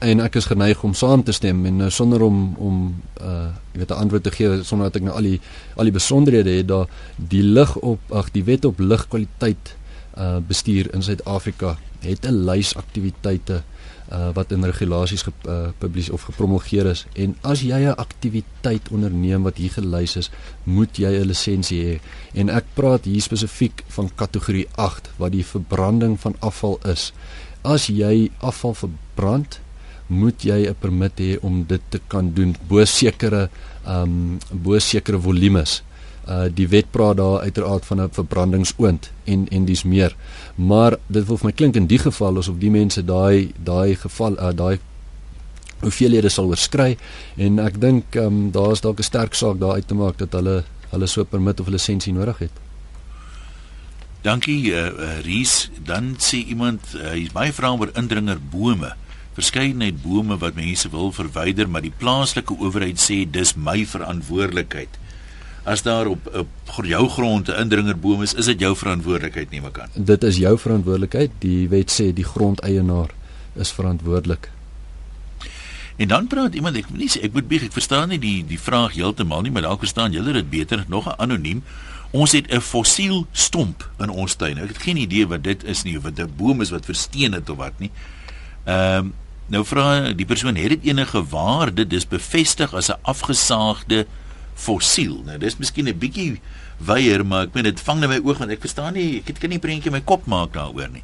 En 0.00 0.20
ek 0.20 0.34
is 0.34 0.50
geneig 0.50 0.82
om 0.82 0.94
saam 0.94 1.22
te 1.22 1.32
stem 1.32 1.66
en 1.66 1.80
uh, 1.80 1.88
sonder 1.88 2.22
om 2.22 2.56
om 2.56 3.02
uh 3.20 3.54
jy 3.72 3.78
weet 3.78 3.90
'n 3.90 4.02
antwoord 4.02 4.22
te 4.22 4.30
gee 4.30 4.64
sonder 4.64 4.90
dat 4.90 4.96
ek 4.96 5.02
nou 5.02 5.14
al 5.14 5.22
die 5.22 5.40
al 5.76 5.84
die 5.84 5.98
besonderhede 5.98 6.50
het 6.50 6.68
daar 6.68 6.88
die 7.16 7.42
lig 7.42 7.76
op 7.76 8.00
ag 8.10 8.32
die 8.32 8.44
wet 8.44 8.64
op 8.64 8.78
lugkwaliteit 8.78 9.76
uh 10.18 10.38
bestuur 10.48 10.94
in 10.94 11.02
Suid-Afrika 11.02 11.78
het 12.00 12.26
'n 12.26 12.44
lys 12.44 12.74
aktiwiteite 12.76 13.54
uh, 13.54 13.62
wat 14.34 14.52
in 14.52 14.64
regulasies 14.64 15.22
gepubliseer 15.22 16.12
uh, 16.12 16.14
of 16.14 16.26
gepromulgeer 16.28 16.86
is 16.90 17.06
en 17.14 17.36
as 17.42 17.62
jy 17.62 17.80
'n 17.86 17.96
aktiwiteit 17.96 18.88
onderneem 18.90 19.42
wat 19.42 19.56
hier 19.56 19.70
gelys 19.70 20.16
is, 20.16 20.30
moet 20.64 20.98
jy 20.98 21.12
'n 21.20 21.26
lisensie 21.26 21.82
hê. 21.84 22.00
En 22.34 22.48
ek 22.48 22.64
praat 22.74 23.04
hier 23.04 23.22
spesifiek 23.22 23.84
van 23.88 24.10
kategorie 24.14 24.66
8 24.76 25.10
wat 25.16 25.32
die 25.32 25.44
verbranding 25.44 26.20
van 26.20 26.34
afval 26.40 26.78
is. 26.84 27.12
As 27.62 27.86
jy 27.86 28.30
afval 28.40 28.74
verbrand, 28.74 29.60
moet 30.06 30.42
jy 30.42 30.68
'n 30.68 30.76
permit 30.80 31.18
hê 31.18 31.38
om 31.40 31.64
dit 31.64 31.82
te 31.88 32.00
kan 32.08 32.32
doen 32.34 32.56
bo 32.68 32.84
sekere 32.84 33.48
ehm 33.86 34.02
um, 34.02 34.38
bo 34.50 34.78
sekere 34.78 35.18
volumes 35.18 35.82
uh 36.28 36.46
die 36.54 36.68
wet 36.68 36.90
praat 36.90 37.16
daar 37.16 37.40
uiteraard 37.40 37.84
van 37.84 38.00
'n 38.00 38.12
verbrandingsoond 38.12 39.10
en 39.24 39.48
en 39.48 39.64
dis 39.64 39.82
meer. 39.82 40.16
Maar 40.54 40.96
dit 41.06 41.26
wil 41.26 41.36
vir 41.36 41.46
my 41.46 41.52
klink 41.52 41.76
in 41.76 41.86
die 41.86 41.98
geval 41.98 42.36
asof 42.38 42.58
die 42.58 42.70
mense 42.70 43.04
daai 43.04 43.52
daai 43.64 43.94
geval 43.94 44.38
uh 44.38 44.52
daai 44.54 44.78
hoeveelhede 45.80 46.28
sal 46.28 46.46
oorskry 46.46 46.96
en 47.36 47.58
ek 47.58 47.80
dink 47.80 48.16
ehm 48.16 48.26
um, 48.26 48.50
daar 48.50 48.72
is 48.72 48.80
dalk 48.80 48.98
'n 48.98 49.02
sterk 49.02 49.34
saak 49.34 49.58
daar 49.58 49.74
uit 49.74 49.86
te 49.86 49.94
maak 49.94 50.18
dat 50.18 50.32
hulle 50.32 50.64
hulle 50.90 51.06
so 51.06 51.20
'n 51.20 51.26
permit 51.26 51.60
of 51.60 51.66
'n 51.66 51.72
lisensie 51.72 52.12
nodig 52.12 52.38
het. 52.38 52.54
Dankie 54.22 54.70
uh, 54.70 54.86
uh 54.86 55.20
Ries, 55.20 55.70
dan 55.84 56.14
sê 56.18 56.36
iemand 56.46 56.80
uh, 56.94 57.10
hy's 57.10 57.32
baie 57.32 57.52
vra 57.52 57.72
oor 57.74 57.90
indringer 57.94 58.38
bome. 58.50 58.94
Verskeidenheid 59.34 60.02
bome 60.02 60.38
wat 60.38 60.54
mense 60.54 60.88
wil 60.90 61.12
verwyder, 61.12 61.68
maar 61.68 61.82
die 61.82 61.96
plaaslike 61.98 62.54
owerheid 62.58 63.00
sê 63.00 63.30
dis 63.30 63.56
my 63.56 63.86
verantwoordelikheid 63.86 64.98
as 65.64 65.82
daar 65.82 66.06
op 66.06 66.26
op 66.34 66.84
jou 66.84 67.08
grond 67.08 67.48
'n 67.48 67.60
indringerboom 67.60 68.22
is, 68.22 68.34
is 68.34 68.44
dit 68.44 68.60
jou 68.60 68.76
verantwoordelikheid 68.76 69.50
nie 69.50 69.60
mekan. 69.60 69.88
Dit 69.94 70.24
is 70.24 70.36
jou 70.36 70.58
verantwoordelikheid. 70.58 71.30
Die 71.38 71.68
wet 71.68 71.90
sê 72.00 72.12
die 72.12 72.24
grondeienaar 72.24 73.10
is 73.54 73.72
verantwoordelik. 73.72 74.50
En 75.96 76.08
dan 76.08 76.26
praat 76.26 76.54
iemand 76.54 76.76
ek 76.76 76.90
nie 76.90 77.10
ek 77.22 77.32
moet 77.32 77.48
bieg 77.48 77.62
ek 77.62 77.72
verstaan 77.72 78.08
nie 78.08 78.18
die 78.18 78.44
die 78.46 78.60
vraag 78.60 78.94
heeltemal 78.94 79.42
nie, 79.42 79.50
maar 79.50 79.62
dalk 79.62 79.78
verstaan 79.78 80.12
julle 80.12 80.32
dit 80.32 80.50
beter 80.50 80.84
nog 80.88 81.06
'n 81.06 81.20
anoniem. 81.20 81.62
Ons 82.10 82.32
het 82.32 82.50
'n 82.50 82.60
fossiel 82.60 83.26
stomp 83.32 83.90
in 83.98 84.08
ons 84.08 84.34
tuin. 84.34 84.58
Ek 84.58 84.68
het 84.68 84.82
geen 84.82 84.96
idee 84.96 85.26
wat 85.26 85.44
dit 85.44 85.64
is 85.64 85.82
nie 85.82 85.96
of 85.96 86.02
dit 86.02 86.18
'n 86.18 86.32
boom 86.36 86.60
is 86.60 86.70
wat 86.70 86.84
versteen 86.84 87.32
het 87.32 87.50
of 87.50 87.56
wat 87.56 87.78
nie. 87.78 87.90
Ehm 88.64 88.98
um, 88.98 89.12
nou 89.46 89.64
vra 89.64 90.12
die 90.12 90.26
persoon 90.26 90.56
het 90.56 90.68
dit 90.68 90.84
enige 90.84 91.24
waarde 91.28 91.86
dis 91.86 92.08
bevestig 92.08 92.74
as 92.74 92.88
'n 92.88 92.98
afgesaagde 93.02 94.06
fossiel. 94.54 95.22
Nou 95.24 95.38
dis 95.38 95.58
miskien 95.58 95.88
'n 95.88 95.98
bietjie 95.98 96.40
weier, 96.78 97.26
maar 97.26 97.46
ek 97.46 97.54
meen 97.54 97.64
dit 97.64 97.80
vang 97.80 98.00
net 98.00 98.08
my 98.08 98.20
oog 98.24 98.38
want 98.38 98.50
ek 98.50 98.60
verstaan 98.60 98.94
nie, 98.94 99.22
ek 99.26 99.38
kan 99.40 99.50
nie 99.50 99.58
prentjie 99.58 99.90
in 99.90 99.92
my 99.92 100.00
kop 100.00 100.26
maak 100.26 100.52
daaroor 100.52 100.90
nie. 100.92 101.02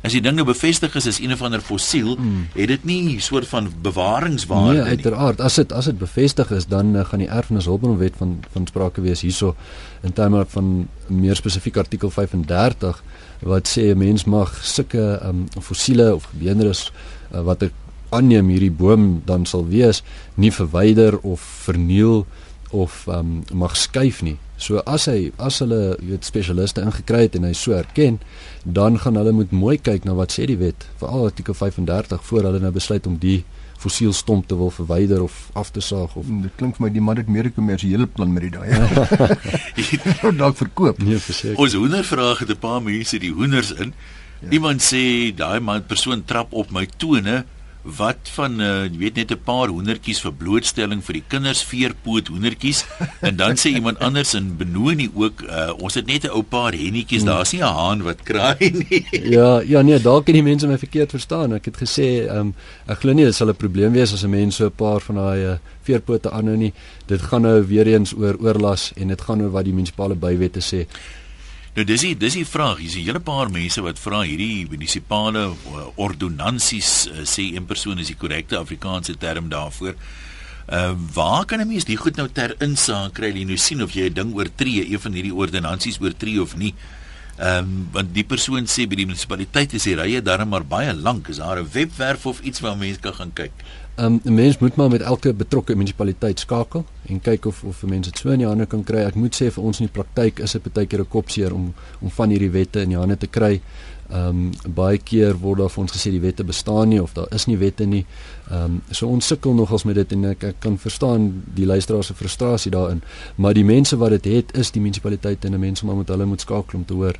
As 0.00 0.14
die 0.16 0.22
ding 0.24 0.38
nou 0.38 0.46
bevestig 0.48 0.94
is 0.96 1.06
as 1.06 1.18
een 1.20 1.32
of 1.32 1.42
ander 1.44 1.60
fossiel, 1.60 2.14
hmm. 2.16 2.46
het 2.54 2.68
dit 2.68 2.84
nie 2.84 3.16
'n 3.16 3.20
soort 3.20 3.46
van 3.48 3.68
bewaringswaarde 3.82 4.72
nee, 4.72 4.76
nie. 4.76 4.82
Nee, 4.82 4.96
uiteraard. 4.96 5.40
As 5.40 5.54
dit 5.54 5.72
as 5.72 5.84
dit 5.84 5.98
bevestig 5.98 6.50
is, 6.50 6.66
dan 6.66 6.96
uh, 6.96 7.04
gaan 7.04 7.18
die 7.18 7.28
erfenishulpbronwet 7.28 8.16
van 8.16 8.40
van 8.52 8.66
sprake 8.66 9.00
wees 9.00 9.20
hierso 9.20 9.56
in 10.02 10.12
terme 10.12 10.44
van 10.48 10.88
meer 11.06 11.36
spesifiek 11.36 11.76
artikel 11.76 12.10
35 12.10 13.02
wat 13.40 13.68
sê 13.68 13.92
'n 13.92 13.98
mens 13.98 14.24
mag 14.24 14.64
sulke 14.64 15.20
um, 15.24 15.48
fossiele 15.60 16.14
of 16.14 16.24
gebeenderes 16.24 16.92
uh, 17.34 17.42
wat 17.42 17.62
'n 17.62 17.72
aanneem 18.08 18.48
hierdie 18.48 18.72
boom 18.72 19.22
dan 19.24 19.46
sal 19.46 19.66
wees 19.66 20.02
nie 20.34 20.52
verwyder 20.52 21.18
of 21.18 21.40
verniel 21.40 22.26
of 22.70 23.06
um, 23.08 23.42
mag 23.52 23.76
skuif 23.76 24.22
nie. 24.22 24.36
So 24.60 24.82
as 24.86 25.06
hy 25.08 25.32
as 25.40 25.60
hulle 25.62 25.96
weet 26.04 26.26
spesialiste 26.28 26.82
ingekry 26.84 27.24
het 27.26 27.38
en 27.38 27.46
hy 27.48 27.54
so 27.56 27.72
erken, 27.72 28.20
dan 28.64 28.98
gaan 29.00 29.16
hulle 29.16 29.32
moet 29.32 29.52
mooi 29.52 29.78
kyk 29.78 30.04
na 30.04 30.14
wat 30.18 30.36
sê 30.36 30.46
die 30.50 30.58
wet, 30.60 30.86
veral 31.00 31.30
artikel 31.30 31.56
35 31.56 32.22
voor 32.28 32.50
hulle 32.50 32.60
nou 32.60 32.72
besluit 32.74 33.06
om 33.08 33.16
die 33.20 33.40
fossiel 33.80 34.12
stomp 34.12 34.48
te 34.48 34.56
wil 34.60 34.70
verwyder 34.74 35.22
of 35.24 35.48
af 35.56 35.70
te 35.72 35.80
saag 35.80 36.12
of 36.20 36.26
dit 36.28 36.52
klink 36.60 36.76
vir 36.76 36.84
my 36.84 36.90
die 36.92 37.04
man 37.04 37.16
het 37.16 37.28
meer 37.32 37.48
'n 37.48 37.54
kommersiële 37.56 38.06
plan 38.06 38.32
met 38.32 38.42
die 38.42 38.52
daai. 38.52 38.68
Ja. 40.20 40.30
Dalk 40.30 40.56
verkoop. 40.56 40.98
Nee, 40.98 41.18
verseker. 41.18 41.56
Ons 41.56 41.72
hoendervraag 41.74 42.38
het 42.44 42.50
'n 42.50 42.58
paar 42.60 42.82
mense 42.82 43.18
die 43.18 43.32
hoenders 43.32 43.72
in. 43.72 43.94
Ja. 44.40 44.50
Iemand 44.50 44.82
sê 44.82 45.32
daai 45.34 45.60
man 45.60 45.86
persoon 45.86 46.24
trap 46.24 46.52
op 46.52 46.70
my 46.70 46.86
tone 46.96 47.44
wat 47.82 48.28
van 48.34 48.60
uh, 48.60 48.84
jy 48.84 48.98
weet 48.98 49.16
net 49.16 49.30
'n 49.32 49.40
paar 49.44 49.68
hoendertjies 49.72 50.20
vir 50.20 50.32
blootstelling 50.32 51.00
vir 51.04 51.14
die 51.20 51.24
kinders 51.28 51.62
veerpoot 51.64 52.28
hoendertjies? 52.28 52.84
En 53.20 53.36
dan 53.36 53.56
sê 53.56 53.72
iemand 53.72 53.98
anders 53.98 54.34
in 54.34 54.56
Benoni 54.56 55.08
ook 55.14 55.42
uh, 55.42 55.72
ons 55.78 55.94
het 55.94 56.06
net 56.06 56.24
'n 56.24 56.34
ou 56.36 56.42
paar 56.42 56.72
hennetjies 56.72 57.22
hmm. 57.22 57.30
daar's 57.30 57.52
nie 57.52 57.62
'n 57.62 57.72
haan 57.72 58.02
wat 58.02 58.22
kraai 58.22 58.70
nie. 58.70 59.04
Ja 59.36 59.60
ja 59.60 59.82
nee 59.82 60.00
dalk 60.00 60.26
het 60.26 60.34
die 60.34 60.42
mense 60.42 60.66
my 60.66 60.78
verkeerd 60.78 61.10
verstaan. 61.10 61.54
Ek 61.54 61.64
het 61.64 61.76
gesê 61.76 62.28
um, 62.28 62.54
ek 62.86 63.00
glo 63.00 63.12
nie 63.12 63.24
dit 63.24 63.34
sal 63.34 63.48
'n 63.48 63.56
probleem 63.56 63.92
wees 63.92 64.12
as 64.12 64.24
'n 64.24 64.30
mens 64.30 64.56
so 64.56 64.66
'n 64.66 64.76
paar 64.76 65.00
van 65.00 65.16
daai 65.16 65.44
uh, 65.44 65.58
veerpote 65.82 66.30
aanhou 66.30 66.56
nie. 66.56 66.72
Dit 67.06 67.22
gaan 67.22 67.42
nou 67.42 67.64
weer 67.66 67.86
eens 67.86 68.12
oor 68.12 68.36
oorlas 68.40 68.92
en 68.96 69.08
dit 69.08 69.20
gaan 69.20 69.42
oor 69.42 69.50
wat 69.50 69.64
die 69.64 69.72
munisipale 69.72 70.14
bywette 70.14 70.60
sê 70.60 70.86
Nou 71.76 71.84
dis 71.86 72.02
die 72.02 72.16
dis 72.18 72.34
die 72.34 72.46
vraag. 72.46 72.80
Hier's 72.82 72.96
'n 72.96 73.06
hele 73.06 73.20
paar 73.20 73.50
mense 73.50 73.80
wat 73.80 73.98
vra 73.98 74.22
hierdie 74.26 74.66
munisipale 74.70 75.54
uh, 75.54 75.86
ordonnansies 75.94 77.06
uh, 77.06 77.22
sê 77.22 77.54
een 77.54 77.66
persoon 77.66 77.98
is 77.98 78.10
die 78.10 78.16
korrekte 78.16 78.58
Afrikaanse 78.58 79.16
term 79.16 79.48
daarvoor. 79.48 79.94
Uh 80.68 80.94
waar 81.14 81.44
kan 81.44 81.60
'n 81.60 81.68
mens 81.68 81.84
die 81.84 81.96
goed 81.96 82.16
nou 82.16 82.28
ter 82.28 82.56
insaag 82.58 83.12
kry? 83.12 83.30
Jy 83.30 83.44
nou 83.44 83.56
sien 83.56 83.82
of 83.82 83.92
jy 83.92 84.10
'n 84.10 84.14
ding 84.14 84.34
oortree, 84.34 84.90
een 84.90 85.00
van 85.00 85.12
hierdie 85.12 85.34
ordonnansies 85.34 86.00
oortree 86.00 86.42
of 86.42 86.56
nie. 86.56 86.74
Ehm 87.38 87.58
um, 87.58 87.88
want 87.92 88.14
die 88.14 88.24
persoon 88.24 88.66
sê 88.66 88.88
by 88.88 88.96
die 88.96 89.06
munisipaliteit 89.06 89.72
is 89.72 89.86
die 89.86 89.94
rye 89.94 90.20
darm 90.22 90.48
maar 90.48 90.66
baie 90.66 90.92
lank. 90.92 91.28
Is 91.28 91.36
daar 91.36 91.62
'n 91.62 91.70
webwerf 91.72 92.26
of 92.26 92.40
iets 92.40 92.60
waar 92.60 92.76
mense 92.76 93.00
kan 93.00 93.14
gaan 93.14 93.32
kyk? 93.32 93.52
Um, 93.96 94.20
'n 94.24 94.34
mens 94.34 94.58
moet 94.58 94.76
maar 94.76 94.88
met 94.88 95.00
elke 95.00 95.34
betrokke 95.34 95.74
munisipaliteit 95.74 96.38
skakel 96.38 96.84
en 97.06 97.20
kyk 97.20 97.44
of 97.44 97.64
of 97.64 97.82
mense 97.82 98.10
dit 98.10 98.18
so 98.18 98.30
in 98.30 98.38
die 98.38 98.46
hande 98.46 98.66
kan 98.66 98.84
kry. 98.84 98.98
Ek 98.98 99.14
moet 99.14 99.34
sê 99.34 99.50
vir 99.50 99.64
ons 99.64 99.80
in 99.80 99.86
die 99.86 99.92
praktyk 99.92 100.38
is 100.38 100.52
dit 100.52 100.72
baie 100.72 100.86
keer 100.86 101.00
'n 101.00 101.08
kopseer 101.08 101.54
om 101.54 101.74
om 102.00 102.10
van 102.10 102.30
hierdie 102.30 102.50
wette 102.50 102.80
in 102.80 102.88
die 102.88 102.98
hande 102.98 103.16
te 103.16 103.26
kry. 103.26 103.60
Ehm 104.10 104.28
um, 104.28 104.52
baie 104.74 104.98
keer 104.98 105.38
word 105.38 105.58
daar 105.58 105.70
vir 105.70 105.82
ons 105.82 105.92
gesê 105.92 106.10
die 106.10 106.20
wette 106.20 106.44
bestaan 106.44 106.88
nie 106.88 107.02
of 107.02 107.12
daar 107.12 107.26
is 107.30 107.46
nie 107.46 107.56
wette 107.56 107.84
nie. 107.84 108.06
Ehm 108.50 108.64
um, 108.64 108.82
so 108.90 109.06
ons 109.06 109.26
sukkel 109.26 109.54
nogals 109.54 109.84
met 109.84 109.94
dit 109.94 110.12
en 110.12 110.24
ek, 110.24 110.44
ek 110.44 110.60
kan 110.60 110.78
verstaan 110.78 111.42
die 111.54 111.66
luisteraars 111.66 112.06
se 112.06 112.14
frustrasie 112.14 112.70
daarin, 112.70 113.02
maar 113.36 113.54
die 113.54 113.64
mense 113.64 113.96
wat 113.96 114.10
dit 114.10 114.24
het 114.24 114.56
is 114.56 114.70
die 114.70 114.80
munisipaliteite 114.80 115.46
en 115.46 115.54
'n 115.54 115.60
mens 115.60 115.82
moet 115.82 116.08
hulle 116.08 116.24
moet 116.24 116.40
skakel 116.40 116.78
om 116.78 116.84
te 116.84 116.94
hoor. 116.94 117.16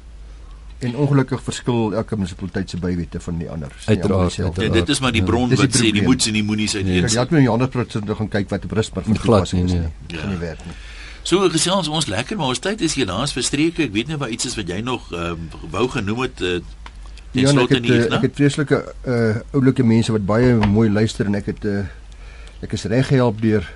En 0.80 0.94
ongelukkig 0.96 1.42
verskil 1.44 1.94
elke 1.94 2.16
munisipaliteit 2.16 2.70
se 2.70 2.78
bywette 2.80 3.20
van 3.20 3.38
die 3.38 3.50
ander. 3.52 3.72
Uiteraard. 3.84 4.34
Ja, 4.34 4.68
dit 4.72 4.88
is 4.88 5.00
maar 5.00 5.12
die 5.12 5.22
bron 5.22 5.50
ja. 5.52 5.56
wat 5.60 5.76
sê 5.76 5.90
die 5.92 6.02
moets 6.02 6.26
en 6.26 6.38
die 6.38 6.44
moenies 6.44 6.76
uit 6.76 6.86
een. 6.86 7.04
Ja, 7.04 7.08
jy 7.08 7.26
moet 7.28 7.38
in 7.38 7.42
Johannesburg 7.42 8.16
gaan 8.16 8.28
kyk 8.32 8.48
wat 8.48 8.64
op 8.64 8.72
Rusper 8.78 9.04
van 9.04 9.18
toepassing 9.18 9.64
is. 9.64 9.76
Nee. 9.76 9.92
Ja. 10.06 10.26
nie 10.26 10.40
werk 10.40 10.64
nie. 10.64 10.76
So 11.22 11.48
gesels 11.52 11.88
ons 11.88 12.06
lekker, 12.08 12.36
maar 12.40 12.54
ons 12.54 12.62
tyd 12.64 12.80
is 12.80 12.94
hier 12.96 13.06
langs 13.06 13.36
verstreke. 13.36 13.84
Ek 13.90 13.92
weet 13.92 14.08
nie 14.08 14.16
wat 14.16 14.32
iets 14.32 14.48
is 14.48 14.56
wat 14.56 14.72
jy 14.72 14.80
nog 14.80 15.12
uh, 15.12 15.34
wou 15.70 15.88
genoem 15.92 16.24
het 16.24 16.40
uh, 16.40 16.60
Ja, 17.30 17.52
ek 17.62 17.76
het, 17.76 17.84
uh, 17.86 17.98
ek 18.16 18.24
het 18.26 18.32
vreeslike 18.34 18.78
uh 19.06 19.36
oulike 19.54 19.84
mense 19.86 20.10
wat 20.10 20.24
baie 20.26 20.56
mooi 20.66 20.88
luister 20.90 21.28
en 21.30 21.36
ek 21.38 21.52
het 21.52 21.66
uh 21.68 21.84
ek 22.64 22.74
is 22.74 22.88
reg 22.90 23.06
gehelp 23.06 23.38
deur 23.40 23.68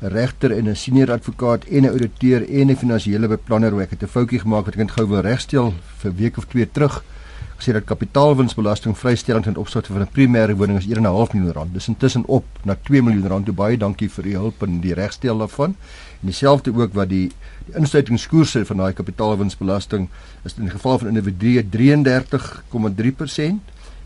regter 0.00 0.52
en 0.52 0.68
'n 0.68 0.76
senior 0.76 1.12
advokaat 1.12 1.64
en 1.64 1.82
'n 1.82 1.90
ouditeur 1.90 2.48
en 2.48 2.70
'n 2.70 2.76
finansiële 2.76 3.28
beplanner 3.28 3.70
hoe 3.70 3.82
ek 3.82 3.90
het 3.90 4.02
'n 4.02 4.06
foutjie 4.06 4.40
gemaak 4.40 4.64
wat 4.64 4.74
ek 4.74 4.80
net 4.80 4.90
gou 4.90 5.08
wil 5.08 5.20
regstel 5.20 5.74
vir 5.98 6.14
week 6.14 6.36
of 6.36 6.44
twee 6.46 6.70
terug 6.70 7.04
gesê 7.60 7.72
dat 7.72 7.84
kapitaalwinsbelasting 7.84 8.98
vrystelling 8.98 9.44
ten 9.44 9.56
opsigte 9.56 9.92
van 9.92 10.02
'n 10.02 10.12
primêre 10.12 10.56
woning 10.56 10.78
is 10.78 10.86
1.5 10.86 11.32
miljoen 11.32 11.52
rand. 11.52 11.74
Dis 11.74 11.88
intussen 11.88 12.24
op 12.26 12.44
na 12.62 12.76
2 12.82 13.02
miljoen 13.02 13.28
rand. 13.28 13.44
Toe 13.44 13.54
baie 13.54 13.76
dankie 13.76 14.10
vir 14.10 14.26
u 14.26 14.32
hulp 14.32 14.62
in 14.62 14.80
die 14.80 14.94
regstel 14.94 15.38
daarvan. 15.38 15.76
En 16.20 16.26
dieselfde 16.26 16.72
ook 16.74 16.94
wat 16.94 17.08
die 17.08 17.30
die 17.66 17.78
insluitingskoerse 17.78 18.64
van 18.66 18.76
daai 18.76 18.92
kapitaalwinsbelasting 18.92 20.08
is 20.44 20.54
in 20.56 20.62
die 20.62 20.72
geval 20.72 20.98
van 20.98 21.08
individue 21.08 21.62
33,3% 21.62 23.60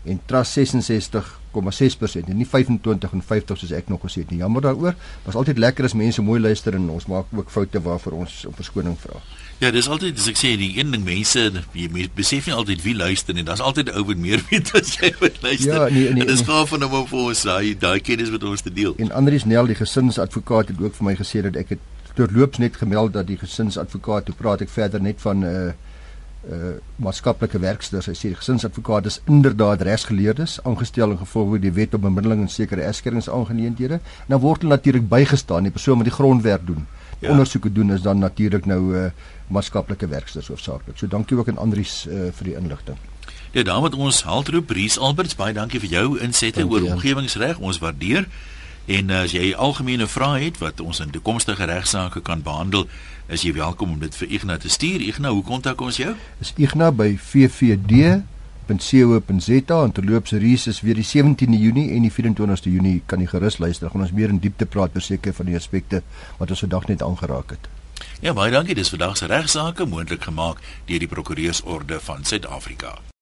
en 0.05 0.19
trust 0.25 0.57
66,6% 0.57 2.29
en 2.29 2.37
nie 2.37 2.47
25 2.47 3.15
en 3.17 3.23
50 3.25 3.59
soos 3.61 3.73
ek 3.75 3.89
nog 3.89 4.03
gesê 4.05 4.23
het 4.23 4.31
nie. 4.33 4.41
Jammer 4.43 4.61
daaroor. 4.61 4.95
Was 5.25 5.35
altyd 5.35 5.57
lekker 5.61 5.87
as 5.87 5.95
mense 5.97 6.21
mooi 6.21 6.39
luister 6.39 6.75
en 6.77 6.89
ons 6.89 7.07
maak 7.11 7.31
ook 7.33 7.49
foute 7.49 7.81
waarvoor 7.81 8.19
ons 8.25 8.37
om 8.45 8.55
verskoning 8.55 8.97
vra. 8.99 9.21
Ja, 9.63 9.71
dis 9.71 9.87
altyd 9.87 10.19
as 10.19 10.27
ek 10.27 10.39
sê 10.39 10.51
die 10.59 10.73
een 10.75 10.91
ding 10.91 11.05
mense 11.07 11.45
jy 11.71 12.09
besef 12.15 12.49
nie 12.49 12.55
altyd 12.55 12.83
wie 12.83 12.95
luister 12.95 13.35
nie. 13.35 13.45
Daar's 13.47 13.63
altyd 13.63 13.93
ou 13.95 14.03
wat 14.11 14.19
meer 14.19 14.43
weet 14.49 14.73
as 14.75 14.97
jy 14.99 15.13
wat 15.21 15.41
luister. 15.41 15.73
Ja, 15.73 15.89
nee, 15.89 16.09
nee, 16.09 16.11
en 16.11 16.21
dit 16.21 16.33
is 16.35 16.45
gaaf 16.47 16.73
van 16.73 16.83
hom 16.83 16.97
om 17.01 17.09
vir 17.09 17.21
ons 17.31 17.45
daai 17.47 17.73
daai 17.79 17.99
kennis 18.03 18.33
met 18.33 18.43
ons 18.43 18.65
te 18.65 18.73
deel. 18.73 18.97
En 18.99 19.13
Andrius 19.15 19.47
Nel, 19.47 19.71
die 19.71 19.79
gesinsadvokaat 19.79 20.73
het 20.73 20.81
ook 20.83 20.97
vir 20.99 21.09
my 21.09 21.15
gesê 21.19 21.45
dat 21.47 21.59
ek 21.63 21.77
het 21.77 21.91
deurloops 22.15 22.61
net 22.63 22.77
gemeld 22.79 23.13
dat 23.15 23.27
die 23.27 23.39
gesinsadvokaat, 23.39 24.29
toe 24.29 24.35
praat 24.39 24.63
ek 24.63 24.71
verder 24.71 25.01
net 25.03 25.19
van 25.23 25.43
'n 25.43 25.49
uh, 25.51 25.73
uh 26.51 26.73
maatskaplike 27.01 27.59
werksters. 27.59 28.05
Hy 28.05 28.13
sê 28.13 28.29
die 28.31 28.39
gesinsadvokaat 28.39 29.05
is 29.09 29.19
inderdaad 29.25 29.81
regsgeleerdes 29.81 30.59
aangestel 30.63 31.15
in 31.15 31.17
gevolg 31.17 31.55
van 31.55 31.63
die 31.63 31.73
wet 31.73 31.93
op 31.93 32.01
bemiddeling 32.05 32.45
en 32.45 32.49
sekere 32.49 32.85
egskeringsaangeleenthede. 32.85 33.99
Nou 34.27 34.39
word 34.41 34.61
hulle 34.61 34.75
natuurlik 34.75 35.09
bygestaan, 35.09 35.65
die 35.65 35.73
persoon 35.73 35.97
wat 36.01 36.09
die 36.09 36.15
grondwerk 36.15 36.67
doen. 36.67 36.85
Ja. 37.19 37.31
Ondersoeke 37.31 37.71
doen 37.71 37.91
is 37.91 38.01
dan 38.01 38.19
natuurlik 38.19 38.65
nou 38.65 38.81
uh 38.95 39.09
maatskaplike 39.47 40.07
werksters 40.07 40.47
hoofsaaklik. 40.47 40.97
So 40.97 41.07
dankie 41.07 41.37
ook 41.37 41.49
aan 41.49 41.57
Andrius 41.57 42.05
uh 42.05 42.31
vir 42.31 42.51
die 42.51 42.55
inligting. 42.55 42.97
Ja, 43.51 43.63
dan 43.63 43.81
met 43.81 43.93
ons 43.95 44.23
haltroep 44.23 44.69
Ries 44.69 44.97
Alberts, 44.99 45.35
baie 45.35 45.53
dankie 45.53 45.79
vir 45.79 45.89
jou 45.89 46.19
insette 46.19 46.67
oor 46.67 46.83
omgewingsreg. 46.83 47.57
Ons 47.57 47.79
waardeer. 47.79 48.27
En 48.85 49.09
as 49.09 49.31
jy 49.33 49.53
algemene 49.57 50.05
vrae 50.07 50.43
het 50.43 50.57
wat 50.61 50.81
ons 50.83 50.99
in 51.01 51.09
toekomstige 51.09 51.65
regsaake 51.65 52.21
kan 52.21 52.43
behandel, 52.45 52.85
is 53.27 53.41
jy 53.41 53.53
welkom 53.57 53.95
om 53.95 53.99
dit 53.99 54.15
vir 54.15 54.27
Ignas 54.37 54.61
te 54.61 54.69
stuur. 54.69 55.01
Ignas, 55.01 55.33
hoe 55.33 55.43
kontak 55.43 55.81
ons 55.81 55.97
jou? 55.97 56.13
Is 56.43 56.53
Ignas 56.61 56.93
by 56.95 57.17
vvd.co.za 57.17 58.25
en 59.81 59.95
terloops 59.97 60.35
Ries 60.41 60.67
is 60.69 60.81
weer 60.85 60.97
die 60.99 61.07
17de 61.07 61.57
Junie 61.57 61.91
en 61.95 62.05
die 62.05 62.13
24ste 62.13 62.69
Junie 62.69 63.01
kan 63.09 63.19
jy 63.23 63.29
gerus 63.33 63.57
luister. 63.63 63.89
Gaan 63.89 64.05
ons 64.05 64.13
meer 64.13 64.29
in 64.33 64.41
diepte 64.43 64.65
praat 64.69 64.93
oor 64.95 65.05
seker 65.05 65.33
van 65.33 65.49
die 65.49 65.57
aspekte 65.57 66.03
wat 66.37 66.49
ons 66.53 66.63
vandag 66.67 66.87
net 66.93 67.01
aangeraak 67.05 67.49
het. 67.57 67.65
Ja, 68.21 68.33
baie 68.33 68.51
dankie. 68.53 68.75
Dis 68.77 68.93
vandag 68.93 69.17
se 69.17 69.25
regsaake 69.31 69.85
moontlik 69.89 70.23
gemaak 70.29 70.61
deur 70.85 70.99
die 70.99 71.11
Prokureursorde 71.11 71.99
van 71.99 72.25
Suid-Afrika. 72.25 73.05